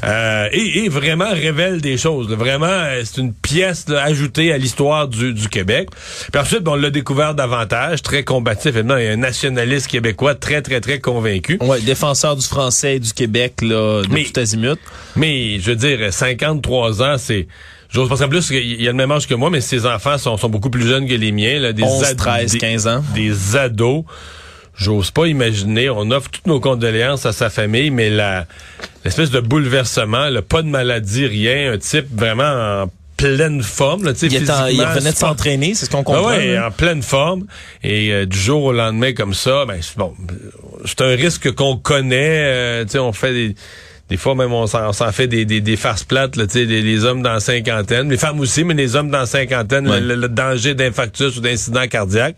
Euh, 0.05 0.49
et, 0.53 0.85
et 0.85 0.89
vraiment 0.89 1.31
révèle 1.31 1.81
des 1.81 1.97
choses. 1.99 2.29
là. 2.31 2.37
Vraiment, 2.37 2.67
euh, 2.67 3.03
c'est 3.05 3.21
une 3.21 3.33
pièce 3.35 3.87
là, 3.89 4.03
ajoutée 4.05 4.53
à 4.53 4.59
l'histoire 4.59 5.09
du, 5.09 5.35
du 5.35 5.49
Québec. 5.49 5.89
Puis 6.33 6.41
ensuite, 6.41 6.61
ben, 6.63 6.73
on 6.73 6.77
l'a 6.77 6.91
découvert 6.91 7.35
davantage, 7.35 8.03
très 8.03 8.25
combatif. 8.25 8.77
Et 8.77 8.83
non, 8.83 8.97
il 8.97 9.05
y 9.05 9.09
a 9.09 9.13
un 9.13 9.17
nationaliste 9.17 9.89
québécois 9.89 10.35
très, 10.35 10.63
très, 10.63 10.81
très 10.81 11.01
convaincu. 11.01 11.59
Ouais, 11.61 11.81
défenseur 11.81 12.37
du 12.37 12.47
français 12.47 12.97
et 12.97 13.01
du 13.01 13.13
Québec 13.13 13.55
là, 13.63 14.03
de 14.03 14.13
Mais- 14.13 14.25
tout 14.25 14.41
azimut. 14.41 14.79
Mais 15.17 15.59
je 15.61 15.71
veux 15.71 15.77
dire, 15.77 16.13
53 16.13 17.03
ans, 17.03 17.17
c'est... 17.19 17.47
J'ose 17.93 18.09
penser 18.09 18.23
en 18.23 18.29
plus 18.29 18.47
qu'il 18.47 18.87
a 18.87 18.93
le 18.93 18.97
même 18.97 19.11
âge 19.11 19.27
que 19.27 19.35
moi, 19.35 19.51
mais 19.51 19.61
ses 19.61 19.85
enfants 19.85 20.17
sont, 20.17 20.37
sont 20.37 20.49
beaucoup 20.49 20.71
plus 20.71 20.87
jeunes 20.87 21.09
que 21.09 21.15
les 21.15 21.33
miens. 21.33 21.59
Là, 21.59 21.73
des 21.73 21.83
11, 21.83 22.05
ad- 22.05 22.17
13, 22.17 22.53
des- 22.53 22.59
15 22.59 22.87
ans. 22.87 23.03
Des 23.17 23.57
ados. 23.57 24.05
J'ose 24.81 25.11
pas 25.11 25.27
imaginer. 25.27 25.91
On 25.91 26.11
offre 26.11 26.31
toutes 26.31 26.47
nos 26.47 26.59
condoléances 26.59 27.27
à 27.27 27.33
sa 27.33 27.51
famille, 27.51 27.91
mais 27.91 28.09
la 28.11 28.47
l'espèce 29.05 29.31
de 29.31 29.41
bouleversement, 29.41 30.29
le 30.31 30.41
pas 30.43 30.63
de 30.63 30.69
maladie, 30.69 31.27
rien, 31.27 31.73
un 31.73 31.79
type 31.79 32.07
vraiment 32.15 32.83
en 32.85 32.91
pleine 33.19 33.63
forme. 33.63 34.05
Là, 34.05 34.15
tu 34.15 34.21
sais, 34.21 34.27
Il, 34.29 34.37
est 34.37 34.51
en- 34.51 34.67
il 34.67 34.83
revenait 34.83 35.13
de 35.13 35.17
s'entraîner, 35.17 35.75
c'est 35.75 35.85
ce 35.85 35.91
qu'on 35.91 36.01
ah 36.01 36.05
comprend. 36.05 36.31
là. 36.31 36.69
en 36.69 36.71
pleine 36.71 37.03
forme. 37.03 37.45
Et 37.85 38.11
euh, 38.13 38.25
du 38.25 38.39
jour 38.39 38.65
au 38.65 38.73
lendemain 38.73 39.13
comme 39.13 39.35
ça, 39.35 39.67
ben 39.67 39.79
c'est 39.83 39.99
bon, 39.99 40.15
c'est 40.87 41.03
un 41.03 41.15
risque 41.15 41.53
qu'on 41.53 41.77
connaît. 41.77 42.45
euh, 42.47 42.85
tu 42.85 42.93
sais, 42.93 42.99
on 42.99 43.13
fait 43.13 43.33
des 43.35 43.55
des 44.11 44.17
fois 44.17 44.35
même 44.35 44.53
on 44.53 44.67
s'en 44.67 45.13
fait 45.13 45.27
des, 45.29 45.45
des, 45.45 45.61
des 45.61 45.77
farces 45.77 46.05
plates, 46.05 46.37
là, 46.37 46.45
les, 46.55 46.67
les 46.83 47.05
hommes 47.05 47.23
dans 47.23 47.33
la 47.33 47.41
cinquantaine, 47.41 48.11
les 48.11 48.17
femmes 48.19 48.41
aussi, 48.41 48.65
mais 48.65 48.75
les 48.75 48.97
hommes 48.97 49.11
dans 49.11 49.21
la 49.21 49.27
cinquantaine, 49.27 49.89
Ouais. 49.89 50.01
le, 50.01 50.17
le 50.17 50.29
danger 50.29 50.75
d'infarctus 50.75 51.37
ou 51.37 51.41
d'incident 51.41 51.87
cardiaque. 51.89 52.37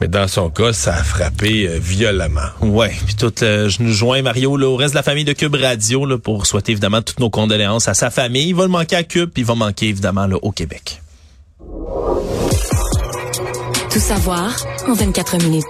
Mais 0.00 0.08
dans 0.08 0.28
son 0.28 0.50
cas, 0.50 0.72
ça 0.72 0.94
a 0.94 1.02
frappé 1.02 1.68
euh, 1.68 1.78
violemment. 1.80 2.40
Ouais, 2.60 2.92
puis 3.06 3.14
tout, 3.14 3.32
euh, 3.42 3.68
je 3.68 3.82
nous 3.82 3.92
joins 3.92 4.22
Mario 4.22 4.56
là, 4.56 4.66
au 4.68 4.76
reste 4.76 4.92
de 4.94 4.98
la 4.98 5.02
famille 5.02 5.24
de 5.24 5.32
Cube 5.32 5.54
Radio 5.54 6.04
là, 6.04 6.18
pour 6.18 6.46
souhaiter 6.46 6.72
évidemment 6.72 7.00
toutes 7.02 7.20
nos 7.20 7.30
condoléances 7.30 7.88
à 7.88 7.94
sa 7.94 8.10
famille. 8.10 8.48
Il 8.48 8.54
va 8.54 8.64
le 8.64 8.68
manquer 8.70 8.96
à 8.96 9.02
Cube, 9.04 9.30
puis 9.32 9.42
il 9.42 9.46
va 9.46 9.54
manquer 9.54 9.86
évidemment 9.88 10.26
là, 10.26 10.36
au 10.42 10.50
Québec. 10.52 11.00
Tout 13.90 14.00
savoir 14.00 14.50
en 14.88 14.94
24 14.94 15.38
minutes. 15.44 15.64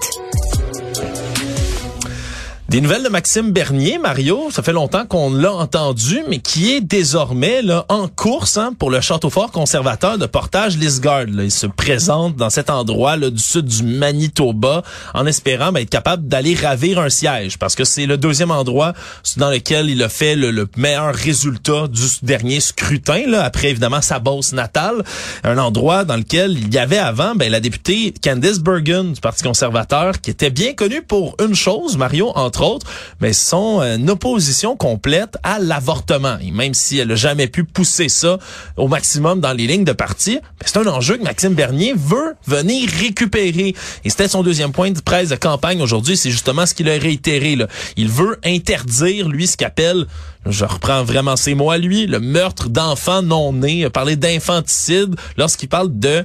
Des 2.75 2.81
nouvelles 2.81 3.05
de 3.05 3.09
Maxime 3.09 3.53
Bernier, 3.53 3.99
Mario, 3.99 4.49
ça 4.51 4.65
fait 4.65 4.73
longtemps 4.73 5.07
qu'on 5.07 5.33
l'a 5.33 5.53
entendu, 5.53 6.25
mais 6.29 6.41
qui 6.41 6.73
est 6.73 6.81
désormais 6.81 7.63
là, 7.63 7.87
en 7.89 8.09
course 8.09 8.57
hein, 8.57 8.73
pour 8.77 8.91
le 8.91 9.01
Château 9.01 9.31
Fort 9.31 9.53
conservateur 9.53 10.19
de 10.19 10.27
Portage 10.27 10.77
Lisgard. 10.77 11.29
Il 11.29 11.53
se 11.53 11.69
présente 11.69 12.35
dans 12.35 12.51
cet 12.51 12.71
endroit 12.71 13.17
là, 13.17 13.31
du 13.31 13.41
sud 13.41 13.67
du 13.67 13.85
Manitoba 13.85 14.83
en 15.15 15.25
espérant 15.25 15.71
ben, 15.71 15.83
être 15.83 15.89
capable 15.89 16.27
d'aller 16.27 16.57
ravir 16.57 16.99
un 16.99 17.11
siège, 17.11 17.61
parce 17.61 17.77
que 17.77 17.85
c'est 17.85 18.07
le 18.07 18.19
deuxième 18.19 18.51
endroit 18.51 18.93
dans 19.37 19.51
lequel 19.51 19.89
il 19.89 20.03
a 20.03 20.09
fait 20.09 20.35
le, 20.35 20.51
le 20.51 20.69
meilleur 20.77 21.15
résultat 21.15 21.87
du 21.87 22.03
dernier 22.25 22.59
scrutin, 22.59 23.23
là, 23.29 23.45
après 23.45 23.71
évidemment 23.71 24.03
sa 24.03 24.19
bosse 24.19 24.53
natale, 24.53 25.05
un 25.45 25.59
endroit 25.59 26.05
dans 26.05 26.17
lequel 26.17 26.59
il 26.59 26.75
y 26.75 26.79
avait 26.79 26.99
avant 26.99 27.37
ben, 27.37 27.53
la 27.53 27.61
députée 27.61 28.13
Candice 28.21 28.59
Bergen 28.59 29.13
du 29.13 29.21
Parti 29.21 29.45
conservateur, 29.45 30.21
qui 30.21 30.31
était 30.31 30.51
bien 30.51 30.73
connue 30.73 31.03
pour 31.03 31.37
une 31.41 31.55
chose, 31.55 31.97
Mario, 31.97 32.33
entre 32.35 32.64
mais 33.21 33.33
son 33.33 33.81
une 33.81 34.11
opposition 34.11 34.77
complète 34.77 35.37
à 35.43 35.59
l'avortement. 35.59 36.37
Et 36.41 36.51
même 36.51 36.75
si 36.75 36.99
elle 36.99 37.09
n'a 37.09 37.15
jamais 37.15 37.49
pu 37.49 37.65
pousser 37.65 38.09
ça 38.09 38.39
au 38.77 38.89
maximum 38.89 39.41
dans 39.41 39.53
les 39.53 39.67
lignes 39.67 39.85
de 39.85 39.93
parti, 39.93 40.39
c'est 40.65 40.77
un 40.79 40.87
enjeu 40.87 41.17
que 41.17 41.23
Maxime 41.23 41.55
Bernier 41.55 41.95
veut 41.97 42.35
venir 42.47 42.89
récupérer. 43.01 43.75
Et 44.05 44.11
c'était 44.11 44.29
son 44.29 44.43
deuxième 44.43 44.73
point 44.73 44.91
de 44.91 45.01
presse 45.01 45.31
de 45.31 45.37
campagne 45.37 45.83
aujourd'hui, 45.83 46.17
c'est 46.17 46.31
justement 46.31 46.67
ce 46.67 46.75
qu'il 46.75 46.89
a 46.89 46.99
réitéré. 46.99 47.57
Là. 47.57 47.67
Il 47.97 48.09
veut 48.09 48.39
interdire, 48.45 49.29
lui, 49.29 49.47
ce 49.47 49.57
qu'appelle 49.57 50.07
je 50.47 50.65
reprends 50.65 51.05
vraiment 51.05 51.37
ces 51.37 51.55
mots 51.55 51.71
à 51.71 51.79
lui, 51.79 52.07
le 52.07 52.21
meurtre 52.21 52.69
d'enfants 52.69 53.23
non 53.23 53.53
nés, 53.53 53.89
parlé 53.89 54.17
d'infanticide 54.17 55.17
lorsqu'il 55.37 55.69
parle 55.69 55.99
de 55.99 56.25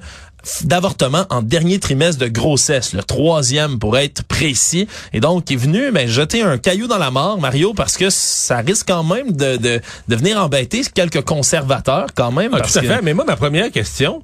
d'avortement 0.64 1.26
en 1.30 1.42
dernier 1.42 1.80
trimestre 1.80 2.20
de 2.22 2.28
grossesse, 2.28 2.94
le 2.94 3.04
troisième 3.04 3.78
pour 3.80 3.98
être 3.98 4.24
précis. 4.24 4.88
Et 5.14 5.20
donc, 5.20 5.50
il 5.50 5.54
est 5.54 5.58
venu 5.58 5.92
ben, 5.92 6.08
jeter 6.08 6.42
un 6.42 6.58
caillou 6.58 6.88
dans 6.88 6.98
la 6.98 7.12
mort, 7.12 7.40
Mario, 7.40 7.74
parce 7.74 7.98
que 7.98 8.10
ça 8.10 8.58
risque 8.60 8.88
quand 8.88 9.04
même 9.04 9.32
de, 9.34 9.58
de, 9.58 9.82
de 10.08 10.16
venir 10.16 10.42
embêter 10.42 10.82
quelques 10.94 11.22
conservateurs 11.22 12.08
quand 12.16 12.32
même. 12.32 12.52
Ah, 12.54 12.60
parce 12.60 12.74
tout 12.74 12.80
à 12.80 12.82
que- 12.84 12.88
fait. 12.88 13.02
Mais 13.02 13.14
moi, 13.14 13.26
ma 13.26 13.36
première 13.36 13.70
question, 13.72 14.24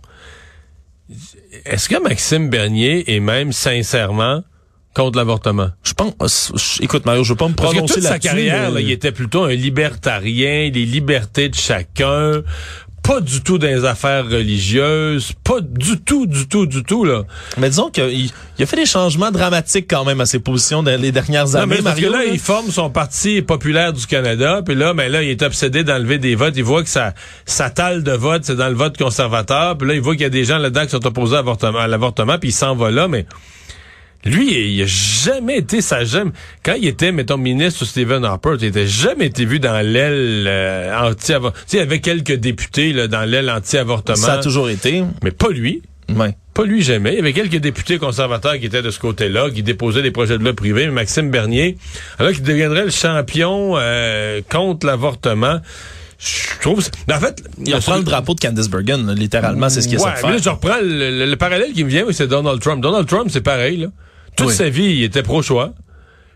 est-ce 1.66 1.88
que 1.90 2.02
Maxime 2.02 2.50
Bernier 2.50 3.14
est 3.16 3.20
même 3.20 3.52
sincèrement 3.52 4.42
contre 4.96 5.18
l'avortement? 5.18 5.70
Je 5.84 5.94
pense, 5.94 6.52
je- 6.56 6.82
écoute 6.84 7.06
Mario, 7.06 7.24
je 7.24 7.30
veux 7.34 7.36
pas 7.38 7.48
me 7.48 7.54
Parce 7.54 7.70
que 7.70 7.74
prononcer 7.74 7.96
toute 7.96 8.04
sa 8.04 8.20
carrière, 8.20 8.70
mais- 8.70 8.76
là, 8.76 8.82
il 8.82 8.92
était 8.92 9.12
plutôt 9.12 9.44
un 9.44 9.54
libertarien, 9.54 10.72
les 10.74 10.86
libertés 10.86 11.50
de 11.50 11.56
chacun, 11.56 12.42
pas 13.06 13.22
du 13.22 13.42
tout 13.42 13.58
dans 13.58 13.68
les 13.68 13.86
affaires 13.86 14.26
religieuses, 14.26 15.34
pas 15.44 15.62
du 15.62 16.00
tout, 16.00 16.26
du 16.26 16.48
tout, 16.48 16.66
du 16.66 16.84
tout, 16.84 17.04
là. 17.04 17.24
Mais 17.58 17.70
disons 17.70 17.90
qu'il 17.90 18.32
il 18.58 18.64
a 18.64 18.66
fait 18.66 18.78
des 18.78 18.86
changements 18.86 19.32
dramatiques 19.32 19.86
quand 19.90 20.06
même 20.06 20.22
à 20.22 20.26
ses 20.26 20.40
positions 20.40 20.82
dans 20.82 21.00
les 21.00 21.12
dernières 21.12 21.46
Non, 21.50 21.56
années, 21.56 21.76
mais 21.78 21.82
parce 21.84 22.00
que 22.00 22.06
là, 22.06 22.20
là. 22.20 22.26
il 22.26 22.40
forme 22.40 22.72
son 22.72 22.90
parti 22.90 23.42
populaire 23.42 23.94
du 23.94 24.08
Canada, 24.08 24.62
puis 24.66 24.76
là, 24.76 24.94
ben 24.94 25.12
là, 25.12 25.22
il 25.22 25.30
est 25.30 25.44
obsédé 25.44 25.84
d'enlever 25.84 26.18
des 26.18 26.36
votes. 26.36 26.56
Il 26.58 26.64
voit 26.64 26.84
que 26.84 26.90
sa, 26.90 27.14
sa 27.46 27.70
talle 27.70 28.02
de 28.02 28.12
vote, 28.14 28.44
c'est 28.46 28.56
dans 28.56 28.70
le 28.70 28.76
vote 28.76 28.98
conservateur, 28.98 29.78
puis 29.78 29.88
là, 29.88 29.94
il 29.94 30.02
voit 30.02 30.14
qu'il 30.14 30.24
y 30.24 30.26
a 30.26 30.30
des 30.30 30.46
gens 30.46 30.58
là-dedans 30.58 30.86
qui 30.86 30.92
sont 30.92 31.06
opposés 31.06 31.36
à 31.36 31.38
l'avortement, 31.38 31.80
à 31.80 31.88
l'avortement, 31.88 32.40
puis 32.40 32.50
il 32.50 32.54
s'en 32.54 32.76
va 32.76 32.90
là, 32.90 33.08
mais 33.08 33.26
lui, 34.26 34.74
il 34.74 34.82
a 34.82 34.86
jamais 34.88 35.58
été, 35.60 35.82
ça 35.82 35.98
a 35.98 36.04
jamais, 36.04 36.32
quand 36.64 36.74
il 36.74 36.88
était, 36.88 37.12
mettons, 37.12 37.38
ministre 37.38 37.86
Stephen 37.86 38.26
Harper, 38.26 38.56
il 38.60 38.66
était 38.66 38.88
jamais 38.88 39.28
été 39.28 39.46
vu 39.46 39.60
dans 39.60 39.80
l'aile 39.86 40.46
euh, 40.48 40.98
anti-avortement. 41.10 41.60
Tu 41.68 41.72
sais, 41.72 41.78
il 41.78 41.80
y 41.82 41.84
avait 41.84 42.00
quelques 42.02 42.34
députés 42.34 42.92
là, 42.94 43.08
dans 43.08 43.24
l'aile 43.24 43.50
anti-avortement, 43.50 44.16
Ça 44.16 44.34
a 44.34 44.38
toujours 44.40 44.70
été. 44.70 45.04
mais 45.24 45.32
pas 45.32 45.50
lui. 45.50 45.84
Ouais. 46.16 46.36
Pas 46.54 46.64
lui 46.66 46.82
jamais. 46.84 47.14
Il 47.14 47.16
y 47.18 47.20
avait 47.20 47.34
quelques 47.34 47.58
députés 47.58 47.98
conservateurs 47.98 48.58
qui 48.60 48.66
étaient 48.68 48.82
de 48.84 48.92
ce 48.92 49.00
côté-là, 49.00 49.50
qui 49.50 49.64
déposaient 49.64 50.02
des 50.04 50.12
projets 50.12 50.38
de 50.38 50.44
loi 50.44 50.54
privés, 50.54 50.86
mais 50.86 50.92
Maxime 50.94 51.30
Bernier, 51.32 51.78
alors 52.20 52.32
qu'il 52.32 52.44
deviendrait 52.44 52.86
le 52.86 52.92
champion 52.92 53.74
euh, 53.78 54.42
contre 54.50 54.86
l'avortement, 54.88 55.60
je 56.20 56.62
trouve... 56.62 56.82
c'est- 56.82 56.94
En 57.14 57.20
fait... 57.20 57.44
Il 57.66 57.74
reprend 57.76 57.98
le 57.98 58.04
drapeau 58.04 58.34
de 58.36 58.40
Candice 58.40 58.70
Bergen, 58.70 59.06
là, 59.06 59.14
littéralement, 59.14 59.68
c'est 59.70 59.82
ce 59.82 59.88
qu'il 59.88 59.98
ouais, 60.00 60.04
essaie 60.14 60.22
de 60.22 60.28
mais 60.28 60.34
là, 60.34 60.40
faire. 60.42 60.44
je 60.44 60.50
reprends 60.50 60.78
le, 60.82 61.20
le- 61.20 61.26
le 61.26 61.36
parallèle 61.36 61.74
qui 61.74 61.84
me 61.84 61.90
vient, 61.90 62.06
oui, 62.08 62.14
c'est 62.14 62.28
Donald 62.28 62.62
Trump. 62.62 62.82
Donald 62.82 63.08
Trump, 63.08 63.30
c'est 63.32 63.42
pareil. 63.42 63.78
Là. 63.78 63.88
Toute 64.36 64.48
Oui. 64.48 64.54
sa 64.54 64.70
vie, 64.70 64.96
il 64.98 65.04
était 65.04 65.24
pro-choix. 65.24 65.74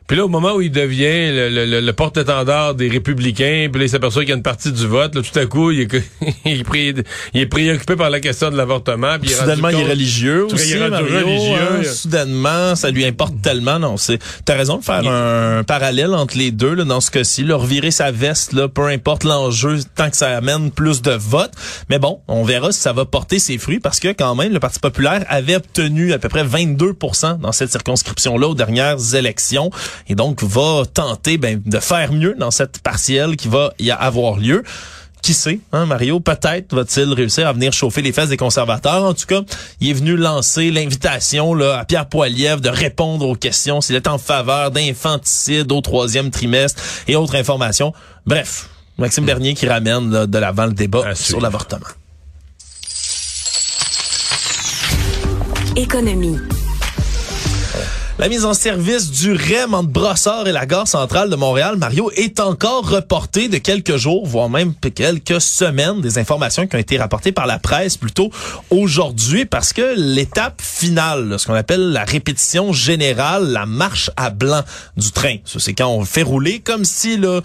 Puis 0.09 0.17
là, 0.17 0.25
au 0.25 0.27
moment 0.27 0.55
où 0.55 0.61
il 0.61 0.71
devient 0.71 1.31
le, 1.31 1.65
le- 1.65 1.79
le- 1.81 1.93
porte-étendard 1.93 2.73
des 2.73 2.89
républicains, 2.89 3.67
puis 3.71 3.79
là, 3.79 3.85
il 3.85 3.89
s'aperçoit 3.89 4.23
qu'il 4.23 4.29
y 4.31 4.33
a 4.33 4.35
une 4.37 4.41
partie 4.43 4.71
du 4.71 4.87
vote, 4.87 5.13
là, 5.13 5.21
tout 5.21 5.37
à 5.39 5.45
coup, 5.45 5.69
il 5.69 5.81
est, 5.81 5.87
il 6.45 6.61
est, 6.61 6.63
pré- 6.63 6.95
il 7.35 7.41
est 7.41 7.45
préoccupé 7.45 7.95
par 7.95 8.09
la 8.09 8.19
question 8.19 8.49
de 8.49 8.57
l'avortement. 8.57 9.19
Puis 9.19 9.29
il 9.29 9.33
est 9.33 9.35
Soudainement, 9.35 9.69
il 9.69 9.79
est 9.81 9.85
religieux 9.89 10.47
Tout 10.49 10.55
aussi, 10.55 10.71
il 10.71 10.81
est 10.81 10.89
Mario, 10.89 11.05
religieux. 11.15 11.55
hein. 11.79 11.83
Soudainement, 11.83 12.75
ça 12.75 12.89
lui 12.89 13.05
importe 13.05 13.39
tellement. 13.41 13.77
Non, 13.77 13.97
c'est. 13.97 14.17
T'as 14.45 14.55
raison 14.55 14.77
de 14.77 14.83
faire 14.83 15.03
un 15.07 15.63
parallèle 15.63 16.15
entre 16.15 16.37
les 16.39 16.49
deux 16.49 16.73
là, 16.73 16.85
dans 16.85 17.01
ce 17.01 17.11
cas-ci. 17.11 17.43
Leur 17.43 17.63
virer 17.63 17.91
sa 17.91 18.09
veste, 18.09 18.53
là, 18.53 18.67
peu 18.67 18.87
importe 18.87 19.23
l'enjeu, 19.23 19.77
tant 19.95 20.09
que 20.09 20.17
ça 20.17 20.35
amène 20.35 20.71
plus 20.71 21.03
de 21.03 21.11
votes. 21.11 21.53
Mais 21.91 21.99
bon, 21.99 22.19
on 22.27 22.43
verra 22.43 22.71
si 22.71 22.79
ça 22.79 22.93
va 22.93 23.05
porter 23.05 23.37
ses 23.37 23.59
fruits 23.59 23.79
parce 23.79 23.99
que 23.99 24.07
quand 24.07 24.33
même, 24.33 24.51
le 24.53 24.59
Parti 24.59 24.79
populaire 24.79 25.23
avait 25.29 25.55
obtenu 25.57 26.13
à 26.13 26.17
peu 26.17 26.29
près 26.29 26.43
22% 26.43 27.39
dans 27.39 27.51
cette 27.51 27.69
circonscription-là 27.71 28.47
aux 28.47 28.55
dernières 28.55 29.13
élections 29.13 29.69
et 30.07 30.15
donc 30.15 30.43
va 30.43 30.83
tenter 30.91 31.37
ben, 31.37 31.61
de 31.65 31.79
faire 31.79 32.11
mieux 32.11 32.35
dans 32.37 32.51
cette 32.51 32.79
partielle 32.79 33.35
qui 33.35 33.47
va 33.47 33.73
y 33.79 33.91
avoir 33.91 34.37
lieu. 34.37 34.63
Qui 35.21 35.33
sait, 35.33 35.59
hein, 35.73 35.85
Mario? 35.85 36.21
Peut-être 36.21 36.73
va-t-il 36.73 37.11
réussir 37.11 37.45
à 37.45 37.51
venir 37.51 37.73
chauffer 37.73 38.01
les 38.01 38.13
fesses 38.13 38.29
des 38.29 38.37
conservateurs. 38.37 39.03
En 39.03 39.13
tout 39.13 39.25
cas, 39.25 39.41
il 39.81 39.89
est 39.89 39.93
venu 39.93 40.15
lancer 40.15 40.71
l'invitation 40.71 41.53
là, 41.53 41.79
à 41.79 41.85
Pierre 41.85 42.07
Poilievre 42.07 42.61
de 42.61 42.69
répondre 42.69 43.27
aux 43.27 43.35
questions 43.35 43.81
s'il 43.81 43.95
est 43.95 44.07
en 44.07 44.17
faveur 44.17 44.71
d'infanticide 44.71 45.71
au 45.73 45.81
troisième 45.81 46.31
trimestre 46.31 46.81
et 47.07 47.17
autres 47.17 47.35
informations. 47.35 47.93
Bref, 48.25 48.69
Maxime 48.97 49.25
Bernier 49.25 49.55
qui 49.55 49.67
ramène 49.67 50.09
là, 50.09 50.25
de 50.25 50.37
l'avant 50.37 50.67
le 50.67 50.73
débat 50.73 51.15
sur 51.15 51.41
l'avortement. 51.41 51.87
Économie. 55.75 56.37
La 58.19 58.27
mise 58.27 58.43
en 58.43 58.53
service 58.53 59.11
du 59.11 59.31
REM 59.31 59.73
entre 59.73 59.87
Brossard 59.87 60.45
et 60.45 60.51
la 60.51 60.65
gare 60.65 60.89
centrale 60.89 61.29
de 61.29 61.37
Montréal, 61.37 61.77
Mario, 61.77 62.11
est 62.17 62.41
encore 62.41 62.89
reportée 62.89 63.47
de 63.47 63.59
quelques 63.59 63.95
jours, 63.95 64.27
voire 64.27 64.49
même 64.49 64.73
quelques 64.75 65.39
semaines. 65.39 66.01
Des 66.01 66.17
informations 66.17 66.67
qui 66.67 66.75
ont 66.75 66.79
été 66.79 66.97
rapportées 66.97 67.31
par 67.31 67.47
la 67.47 67.59
presse 67.59 67.95
plutôt 67.95 68.29
aujourd'hui 68.71 69.45
parce 69.45 69.71
que 69.71 69.93
l'étape 69.95 70.61
finale, 70.61 71.39
ce 71.39 71.47
qu'on 71.47 71.53
appelle 71.53 71.93
la 71.93 72.03
répétition 72.03 72.73
générale, 72.73 73.53
la 73.53 73.65
marche 73.65 74.11
à 74.17 74.31
blanc 74.31 74.63
du 74.97 75.13
train, 75.13 75.37
c'est 75.45 75.73
quand 75.73 75.87
on 75.87 76.01
le 76.01 76.05
fait 76.05 76.23
rouler 76.23 76.59
comme 76.59 76.83
si 76.83 77.15
là, 77.15 77.39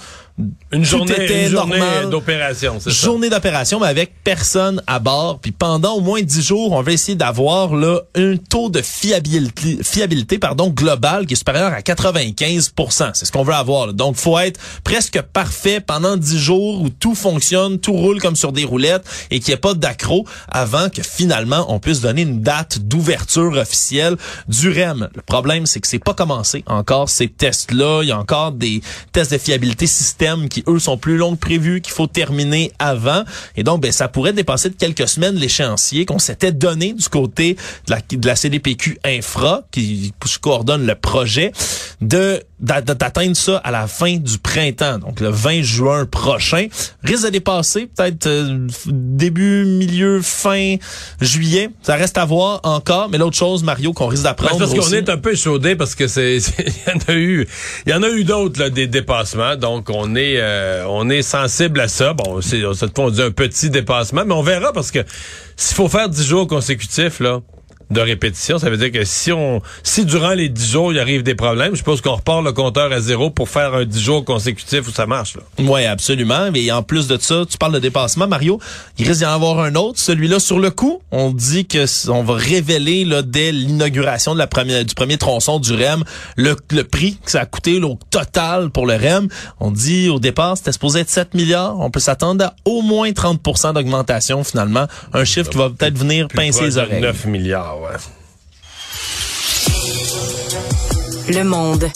Une 0.73 0.85
journée, 0.85 1.13
était 1.13 1.47
une 1.47 1.53
journée 1.53 1.81
d'opération, 2.11 2.81
c'est 2.81 2.91
ça. 2.91 3.07
journée 3.07 3.31
d'opération, 3.31 3.79
mais 3.79 3.87
avec 3.87 4.15
personne 4.25 4.83
à 4.89 4.99
bord. 4.99 5.39
Puis 5.39 5.53
pendant 5.53 5.93
au 5.95 6.01
moins 6.01 6.21
10 6.21 6.43
jours, 6.43 6.73
on 6.73 6.83
va 6.83 6.91
essayer 6.91 7.15
d'avoir 7.15 7.77
là 7.77 8.01
un 8.17 8.37
taux 8.37 8.69
de 8.69 8.83
fiabilité, 8.83 9.79
fiabilité 9.85 10.41
pardon, 10.41 10.71
global 10.71 11.27
qui 11.27 11.35
est 11.35 11.37
supérieur 11.37 11.73
à 11.73 11.83
95% 11.83 13.11
C'est 13.15 13.27
ce 13.27 13.31
qu'on 13.31 13.45
veut 13.45 13.55
avoir. 13.55 13.87
là. 13.87 13.93
Donc, 13.93 14.17
faut 14.17 14.37
être 14.41 14.59
presque 14.83 15.23
parfait 15.23 15.79
pendant 15.79 16.17
10 16.17 16.37
jours 16.37 16.83
où 16.83 16.89
tout 16.89 17.15
fonctionne, 17.15 17.79
tout 17.79 17.93
roule 17.93 18.21
comme 18.21 18.35
sur 18.35 18.51
des 18.51 18.65
roulettes 18.65 19.05
et 19.31 19.39
qu'il 19.39 19.53
n'y 19.53 19.55
ait 19.55 19.61
pas 19.61 19.75
d'accro 19.75 20.27
avant 20.49 20.89
que 20.89 21.03
finalement 21.03 21.65
on 21.69 21.79
puisse 21.79 22.01
donner 22.01 22.23
une 22.23 22.41
date 22.41 22.81
d'ouverture 22.81 23.53
officielle 23.53 24.17
du 24.49 24.69
REM. 24.71 25.09
Le 25.15 25.23
problème, 25.23 25.67
c'est 25.67 25.79
que 25.79 25.87
c'est 25.87 26.01
pas 26.01 26.15
commencé 26.15 26.65
encore 26.67 27.09
ces 27.09 27.29
tests-là. 27.29 28.01
Il 28.03 28.09
y 28.09 28.13
a 28.13 28.19
encore 28.19 28.51
des 28.51 28.83
tests 29.13 29.33
de 29.33 29.39
fiabilité 29.39 29.87
qui, 30.49 30.65
eux, 30.67 30.79
sont 30.79 30.97
plus 30.97 31.17
longs 31.17 31.35
que 31.35 31.41
prévu, 31.41 31.81
qu'il 31.81 31.93
faut 31.93 32.07
terminer 32.07 32.73
avant. 32.79 33.25
Et 33.57 33.63
donc, 33.63 33.83
ben, 33.83 33.93
ça 33.93 34.09
pourrait 34.09 34.33
dépasser 34.33 34.71
de 34.71 34.75
quelques 34.75 35.09
semaines 35.09 35.35
l'échéancier 35.35 36.07
qu'on 36.07 36.19
s'était 36.19 36.53
donné 36.53 36.93
du 36.93 37.09
côté 37.09 37.57
de 37.87 37.93
la, 37.93 38.01
de 38.01 38.27
la 38.27 38.37
CDPQ 38.37 38.99
Infra, 39.05 39.63
qui 39.71 40.13
coordonne 40.41 40.87
le 40.87 40.95
projet, 40.95 41.53
de 42.01 42.43
d'atteindre 42.65 43.37
ça 43.37 43.59
à 43.59 43.71
la 43.71 43.87
fin 43.87 44.17
du 44.17 44.39
printemps, 44.39 44.99
donc 44.99 45.21
le 45.21 45.29
20 45.29 45.63
juin 45.63 46.07
prochain. 46.07 46.67
Risque 47.03 47.25
de 47.25 47.31
dépasser 47.31 47.87
peut-être 47.95 48.27
euh, 48.27 48.67
début, 48.87 49.65
milieu, 49.65 50.21
fin 50.23 50.77
juillet. 51.21 51.71
Ça 51.83 51.97
reste 51.97 52.19
à 52.19 52.25
voir 52.25 52.61
encore. 52.63 53.09
Mais 53.11 53.19
l'autre 53.19 53.37
chose, 53.37 53.63
Mario, 53.63 53.93
qu'on 53.93 54.07
risque 54.07 54.23
Ben, 54.23 54.31
d'apprendre 54.31 54.67
c'est 54.67 54.77
parce 54.77 54.89
qu'on 54.89 54.95
est 54.95 55.09
un 55.09 55.19
peu 55.19 55.35
chaudé 55.35 55.77
parce 55.77 55.95
que 55.95 56.07
c'est 56.09 56.37
il 56.37 56.73
y 56.87 56.91
en 56.91 57.13
a 57.13 57.17
eu 57.17 57.47
il 57.87 57.93
y 57.93 57.95
en 57.95 58.03
a 58.03 58.09
eu 58.09 58.25
d'autres 58.25 58.61
là, 58.61 58.71
des 58.71 58.87
dépassements 58.87 59.57
donc 59.57 59.91
on 59.91 60.15
est 60.15 60.37
euh, 60.39 60.85
on 60.89 61.09
est 61.11 61.23
sensible 61.23 61.81
à 61.81 61.89
ça 61.89 62.13
bon 62.13 62.41
c'est 62.41 62.63
cette 62.75 62.95
fois 62.95 63.07
on 63.07 63.11
dit 63.11 63.23
un 63.23 63.31
petit 63.31 63.71
dépassement 63.71 64.25
mais 64.27 64.35
on 64.35 64.43
verra 64.43 64.73
parce 64.73 64.91
que 64.91 65.01
s'il 65.57 65.77
faut 65.77 65.89
faire 65.89 66.09
10 66.09 66.25
jours 66.25 66.47
consécutifs 66.47 67.21
là 67.21 67.41
de 67.91 68.01
répétition, 68.01 68.59
ça 68.59 68.71
veut 68.71 68.77
dire 68.77 68.93
que 68.93 69.05
si 69.05 69.33
on 69.33 69.61
si 69.83 70.05
durant 70.05 70.33
les 70.33 70.49
10 70.49 70.71
jours 70.71 70.93
il 70.93 70.99
arrive 70.99 71.23
des 71.23 71.35
problèmes, 71.35 71.73
je 71.73 71.79
suppose 71.79 72.01
qu'on 72.01 72.15
repart 72.17 72.43
le 72.45 72.53
compteur 72.53 72.93
à 72.93 73.01
zéro 73.01 73.31
pour 73.31 73.49
faire 73.49 73.75
un 73.75 73.85
10 73.85 74.01
jours 74.01 74.25
consécutif 74.25 74.89
où 74.89 74.93
ça 74.93 75.07
marche. 75.07 75.37
Oui, 75.59 75.85
absolument. 75.85 76.51
Mais 76.53 76.71
en 76.71 76.83
plus 76.83 77.07
de 77.07 77.19
ça, 77.21 77.45
tu 77.49 77.59
parles 77.59 77.75
de 77.75 77.79
dépassement, 77.79 78.27
Mario. 78.27 78.59
Il 78.99 79.07
risque 79.07 79.21
d'y 79.21 79.27
en 79.27 79.35
avoir 79.35 79.61
un 79.61 79.75
autre. 79.75 79.99
Celui-là, 79.99 80.39
sur 80.41 80.59
le 80.59 80.71
coup, 80.71 81.01
on 81.11 81.31
dit 81.31 81.67
que 81.67 81.85
on 82.11 82.23
va 82.23 82.35
révéler 82.35 83.05
là, 83.05 83.23
dès 83.23 83.53
l'inauguration 83.53 84.35
de 84.35 84.39
la 84.39 84.47
première, 84.47 84.85
du 84.85 84.95
premier 84.95 85.19
tronçon 85.19 85.59
du 85.59 85.73
REM 85.75 86.05
le, 86.37 86.57
le 86.71 86.85
prix 86.85 87.19
que 87.25 87.31
ça 87.31 87.41
a 87.41 87.47
coûté 87.47 87.79
là, 87.81 87.87
au 87.87 87.99
total 88.11 88.71
pour 88.71 88.87
le 88.87 88.95
REM. 88.95 89.29
On 89.61 89.71
dit 89.71 90.09
au 90.09 90.19
départ, 90.19 90.57
c'était 90.57 90.73
supposé 90.73 91.01
être 91.01 91.11
7 91.11 91.35
milliards. 91.35 91.79
On 91.79 91.91
peut 91.91 92.01
s'attendre 92.01 92.45
à 92.45 92.55
au 92.65 92.83
moins 92.83 93.11
30% 93.11 93.75
d'augmentation 93.75 94.45
finalement. 94.45 94.87
Un 95.13 95.25
chiffre 95.25 95.51
qui 95.51 95.59
va 95.59 95.71
peut-être 95.71 95.99
venir 95.99 96.29
pincer 96.29 96.65
les 96.65 96.79
oreilles. 96.79 97.01
9 97.01 97.27
milliards, 97.27 97.74
Le 101.29 101.43
monde. 101.43 101.91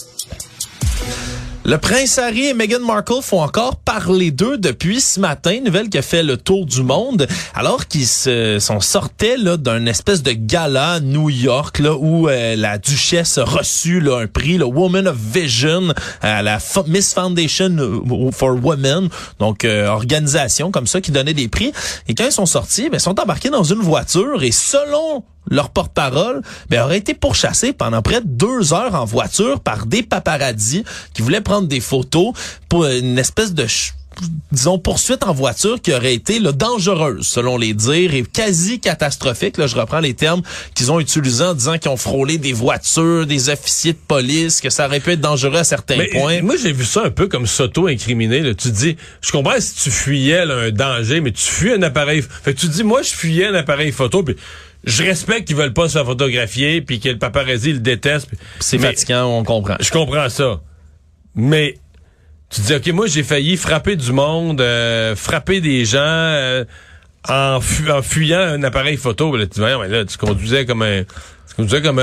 Le 1.69 1.77
prince 1.77 2.17
Harry 2.17 2.47
et 2.47 2.55
Meghan 2.55 2.81
Markle 2.81 3.21
font 3.21 3.43
encore 3.43 3.77
parler 3.77 4.31
d'eux 4.31 4.57
depuis 4.57 5.03
ce 5.03 5.21
matin, 5.21 5.61
nouvelle 5.62 5.91
qui 5.91 5.99
a 5.99 6.03
fait 6.03 6.23
le 6.23 6.38
tour 6.38 6.64
du 6.64 6.83
monde, 6.83 7.27
alors 7.55 7.87
qu'ils 7.87 8.07
sont 8.07 8.81
sortis 8.81 9.37
là 9.37 9.59
d'un 9.59 9.85
espèce 9.85 10.23
de 10.23 10.33
gala 10.33 10.93
à 10.93 11.01
New 11.01 11.29
York 11.29 11.79
là 11.81 11.95
où 11.95 12.27
euh, 12.27 12.57
la 12.57 12.79
duchesse 12.79 13.37
a 13.37 13.45
reçu 13.45 14.01
là, 14.01 14.21
un 14.21 14.27
prix, 14.27 14.57
le 14.57 14.64
Woman 14.64 15.09
of 15.09 15.17
Vision 15.17 15.93
à 16.23 16.43
la 16.43 16.59
Miss 16.87 17.12
Foundation 17.12 17.77
euh, 17.79 18.31
for 18.33 18.57
Women, 18.64 19.11
donc 19.38 19.67
euh, 19.67 19.88
organisation 19.88 20.71
comme 20.71 20.87
ça 20.87 21.03
qui 21.03 21.11
donnait 21.11 21.35
des 21.35 21.49
prix. 21.49 21.73
Et 22.09 22.14
quand 22.14 22.25
ils 22.25 22.33
sont 22.33 22.47
sortis, 22.47 22.88
ben, 22.88 22.97
ils 22.97 23.01
sont 23.01 23.21
embarqués 23.21 23.51
dans 23.51 23.64
une 23.64 23.81
voiture 23.81 24.43
et 24.43 24.53
selon 24.53 25.23
leur 25.51 25.71
porte-parole, 25.71 26.43
ben, 26.69 26.83
aurait 26.83 26.99
été 26.99 27.15
pourchassé 27.15 27.73
pendant 27.73 28.03
près 28.03 28.21
de 28.21 28.27
deux 28.29 28.73
heures 28.73 28.95
en 28.95 29.05
voiture 29.05 29.61
par 29.61 29.87
des 29.87 30.03
paparazzis 30.03 30.85
qui 31.15 31.23
voulaient 31.23 31.41
prendre 31.41 31.69
des 31.69 31.81
photos 31.81 32.33
pour 32.69 32.87
une 32.87 33.19
espèce 33.19 33.55
de 33.55 33.63
ch- 33.63 33.95
disons 34.52 34.78
poursuite 34.78 35.24
en 35.24 35.33
voiture 35.33 35.81
qui 35.81 35.92
aurait 35.92 36.14
été 36.14 36.38
là, 36.40 36.52
dangereuse 36.52 37.26
selon 37.26 37.57
les 37.57 37.74
dires 37.74 38.14
et 38.14 38.22
quasi 38.22 38.81
catastrophique 38.81 39.59
là 39.59 39.66
je 39.66 39.76
reprends 39.76 40.00
les 40.00 40.14
termes 40.14 40.42
qu'ils 40.74 40.90
ont 40.90 41.00
utilisés 41.00 41.44
en 41.44 41.54
disant 41.54 41.78
qu'ils 41.78 41.90
ont 41.90 41.96
frôlé 41.96 42.38
des 42.38 42.52
voitures 42.52 43.26
des 43.26 43.50
officiers 43.50 43.92
de 43.92 43.98
police 44.09 44.61
que 44.61 44.70
ça 44.70 44.87
aurait 44.87 45.00
pu 45.00 45.12
être 45.12 45.20
dangereux 45.20 45.59
à 45.59 45.64
certains 45.64 45.96
Mais 45.96 46.07
points 46.07 46.38
moi, 46.42 46.57
j'ai 46.57 46.72
vu 46.72 46.85
ça 46.85 47.04
un 47.04 47.11
peu 47.11 47.26
comme 47.26 47.46
s'auto-incriminer. 47.46 48.40
là. 48.40 48.54
Tu 48.54 48.70
dis, 48.70 48.96
je 49.20 49.31
comprends 49.33 49.61
si 49.61 49.74
tu 49.74 49.90
fuyais 49.90 50.44
là, 50.44 50.54
un 50.54 50.70
danger, 50.70 51.20
mais 51.20 51.33
tu 51.33 51.42
fuis 51.42 51.72
un 51.72 51.83
appareil. 51.83 52.22
Fait 52.22 52.54
que 52.54 52.61
tu 52.61 52.68
te 52.68 52.72
dis, 52.72 52.85
moi, 52.85 53.02
je 53.02 53.11
fuyais 53.11 53.46
un 53.46 53.54
appareil 53.54 53.92
photo, 53.92 54.22
puis 54.22 54.37
je 54.85 55.02
respecte 55.02 55.46
qu'ils 55.46 55.57
veulent 55.57 55.74
pas 55.74 55.88
se 55.88 56.02
photographier, 56.02 56.81
puis 56.81 57.00
que 57.00 57.09
le 57.09 57.18
paparazzi 57.18 57.72
le 57.72 57.81
déteste. 57.81 58.28
c'est 58.61 58.78
fatigant 58.78 59.26
on 59.26 59.44
comprend 59.44 59.76
Je 59.81 59.90
comprends 59.90 60.28
ça. 60.28 60.61
Mais 61.35 61.76
tu 62.51 62.61
dis, 62.63 62.75
OK, 62.75 62.87
moi, 62.89 63.07
j'ai 63.07 63.23
failli 63.23 63.57
frapper 63.57 63.97
du 63.97 64.13
monde, 64.13 64.61
euh, 64.61 65.15
frapper 65.17 65.61
des 65.61 65.85
gens 65.85 65.99
euh, 66.01 66.65
en, 67.29 67.61
fu- 67.61 67.91
en 67.91 68.01
fuyant 68.03 68.41
un 68.41 68.63
appareil 68.63 68.97
photo. 68.97 69.37
Tu 69.39 69.47
dis, 69.47 69.61
mais 69.61 70.09
tu 70.09 70.17
conduisais 70.19 70.65
comme 70.65 70.83
un... 70.83 71.03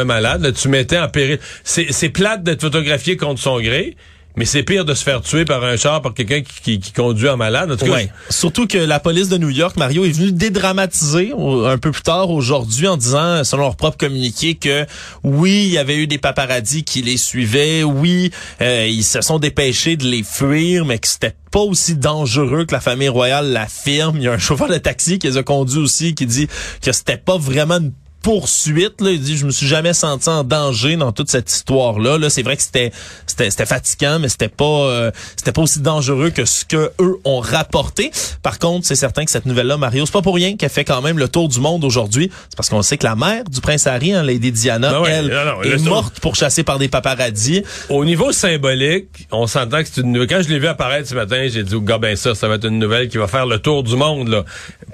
Malade, 0.03 0.41
là, 0.43 0.51
tu 0.51 0.67
mettais 0.67 0.99
en 0.99 1.07
péril. 1.07 1.39
C'est 1.63 1.91
c'est 1.93 2.09
plate 2.09 2.43
d'être 2.43 2.59
photographié 2.61 3.15
contre 3.15 3.41
son 3.41 3.61
gré, 3.61 3.95
mais 4.37 4.45
c'est 4.45 4.63
pire 4.63 4.85
de 4.85 4.93
se 4.93 5.03
faire 5.03 5.21
tuer 5.21 5.45
par 5.45 5.63
un 5.63 5.77
char, 5.77 6.01
par 6.01 6.13
quelqu'un 6.13 6.41
qui, 6.41 6.79
qui, 6.79 6.91
conduit 6.91 7.29
en 7.29 7.37
malade. 7.37 7.71
En 7.71 7.77
tout 7.77 7.85
cas. 7.85 7.99
Surtout 8.29 8.67
que 8.67 8.77
la 8.77 8.99
police 8.99 9.29
de 9.29 9.37
New 9.37 9.49
York, 9.49 9.77
Mario, 9.77 10.05
est 10.05 10.11
venue 10.11 10.31
dédramatiser 10.31 11.33
un 11.33 11.77
peu 11.77 11.91
plus 11.91 12.01
tard 12.01 12.29
aujourd'hui 12.29 12.87
en 12.87 12.97
disant, 12.97 13.43
selon 13.43 13.63
leur 13.63 13.75
propre 13.75 13.97
communiqué, 13.97 14.55
que 14.55 14.85
oui, 15.23 15.65
il 15.65 15.71
y 15.71 15.77
avait 15.77 15.97
eu 15.97 16.07
des 16.07 16.17
paparazzis 16.17 16.83
qui 16.83 17.01
les 17.01 17.17
suivaient, 17.17 17.83
oui, 17.83 18.31
euh, 18.61 18.87
ils 18.87 19.03
se 19.03 19.21
sont 19.21 19.39
dépêchés 19.39 19.97
de 19.97 20.05
les 20.05 20.23
fuir, 20.23 20.85
mais 20.85 20.99
que 20.99 21.07
c'était 21.07 21.35
pas 21.51 21.61
aussi 21.61 21.95
dangereux 21.95 22.65
que 22.65 22.73
la 22.73 22.81
famille 22.81 23.09
royale 23.09 23.51
l'affirme. 23.53 24.17
Il 24.17 24.23
y 24.23 24.27
a 24.27 24.33
un 24.33 24.37
chauffeur 24.39 24.67
de 24.67 24.77
taxi 24.77 25.19
qui 25.19 25.27
les 25.27 25.37
a 25.37 25.43
conduits 25.43 25.79
aussi 25.79 26.15
qui 26.15 26.25
dit 26.25 26.47
que 26.81 26.91
c'était 26.91 27.17
pas 27.17 27.37
vraiment 27.37 27.77
une 27.77 27.93
poursuite. 28.25 29.01
Là. 29.01 29.11
Il 29.11 29.21
dit, 29.21 29.37
je 29.37 29.45
me 29.45 29.51
suis 29.51 29.67
jamais 29.67 29.93
senti 29.93 30.29
en 30.29 30.43
danger 30.43 30.95
dans 30.95 31.11
toute 31.11 31.29
cette 31.29 31.51
histoire-là. 31.51 32.17
Là, 32.17 32.31
c'est 32.31 32.41
vrai 32.41 32.57
que 32.57 32.63
c'était, 32.63 32.91
c'était, 33.27 33.51
c'était 33.51 33.67
fatigant, 33.67 34.17
mais 34.17 34.29
c'était 34.29 34.49
pas, 34.49 34.65
euh, 34.65 35.11
c'était 35.35 35.51
pas 35.51 35.61
aussi 35.61 35.79
dangereux 35.79 36.31
que 36.31 36.43
ce 36.43 36.65
que 36.65 36.91
eux 36.99 37.19
ont 37.23 37.39
rapporté. 37.39 38.09
Par 38.41 38.57
contre, 38.57 38.87
c'est 38.87 38.95
certain 38.95 39.25
que 39.25 39.31
cette 39.31 39.45
nouvelle-là, 39.45 39.77
Mario, 39.77 40.07
c'est 40.07 40.11
pas 40.11 40.23
pour 40.23 40.33
rien 40.33 40.57
qu'elle 40.57 40.71
fait 40.71 40.83
quand 40.83 41.03
même 41.03 41.19
le 41.19 41.27
tour 41.27 41.49
du 41.49 41.59
monde 41.59 41.83
aujourd'hui. 41.83 42.31
C'est 42.49 42.57
parce 42.57 42.67
qu'on 42.67 42.81
sait 42.81 42.97
que 42.97 43.05
la 43.05 43.15
mère 43.15 43.43
du 43.43 43.61
prince 43.61 43.85
Harry, 43.85 44.11
hein, 44.11 44.23
Lady 44.23 44.51
Diana, 44.51 44.93
Ah 44.95 45.01
ouais, 45.01 45.11
elle, 45.11 45.27
non, 45.27 45.45
non, 45.45 45.61
est 45.61 45.77
morte 45.83 46.19
pourchassée 46.19 46.63
par 46.63 46.79
des 46.79 46.87
paparazzis. 46.87 47.61
Au 47.89 48.05
niveau 48.05 48.31
symbolique, 48.31 49.27
on 49.31 49.45
s'entend 49.45 49.83
que 49.83 49.89
c'est 49.93 50.01
une 50.01 50.13
nouvelle. 50.13 50.29
Quand 50.29 50.41
je 50.41 50.49
l'ai 50.49 50.57
vu 50.57 50.65
apparaître 50.65 51.07
ce 51.07 51.13
matin, 51.13 51.45
j'ai 51.47 51.61
dit, 51.61 51.75
oh, 51.75 51.81
gars, 51.81 51.99
ben 51.99 52.15
ça, 52.15 52.33
ça 52.33 52.47
va 52.47 52.55
être 52.55 52.65
une 52.65 52.79
nouvelle 52.79 53.07
qui 53.07 53.19
va 53.19 53.27
faire 53.27 53.45
le 53.45 53.59
tour 53.59 53.83
du 53.83 53.95
monde, 53.95 54.29
là. 54.29 54.45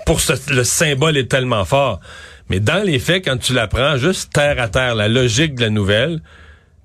Pour 0.06 0.20
ce, 0.20 0.34
le 0.50 0.65
symbole 0.65 1.15
est 1.15 1.32
tellement 1.32 1.63
fort. 1.63 2.02
Mais 2.52 2.60
dans 2.60 2.84
les 2.86 3.00
faits, 3.00 3.24
quand 3.24 3.38
tu 3.38 3.54
la 3.54 3.70
prends 3.70 3.96
juste 3.96 4.34
terre 4.34 4.62
à 4.62 4.68
terre, 4.68 4.94
la 4.94 5.08
logique 5.08 5.56
de 5.56 5.62
la 5.62 5.70
nouvelle, 5.70 6.22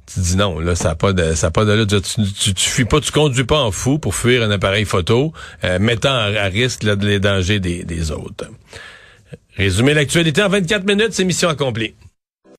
tu 0.07 0.21
dis 0.21 0.37
non, 0.37 0.61
là, 0.61 0.77
ça 0.77 0.91
n'a 0.91 0.95
pas 0.95 1.13
de, 1.13 1.35
ça 1.35 1.51
a 1.53 1.65
de, 1.65 1.73
là, 1.73 1.85
tu, 1.87 2.55
tu, 2.55 2.71
fuis 2.71 2.85
pas, 2.85 3.01
tu 3.01 3.11
conduis 3.11 3.43
pas 3.43 3.59
en 3.59 3.73
fou 3.73 3.99
pour 3.99 4.15
fuir 4.15 4.45
un 4.45 4.51
appareil 4.53 4.85
photo, 4.85 5.33
euh, 5.65 5.81
mettant 5.81 6.15
à, 6.15 6.45
risque 6.45 6.85
les 6.85 7.19
dangers 7.19 7.59
des, 7.59 7.83
des 7.83 8.13
autres. 8.13 8.49
Résumer 9.57 9.93
l'actualité 9.93 10.41
en 10.41 10.51
24 10.51 10.87
minutes, 10.87 11.15
c'est 11.15 11.25
mission 11.25 11.49
accomplie. 11.49 11.95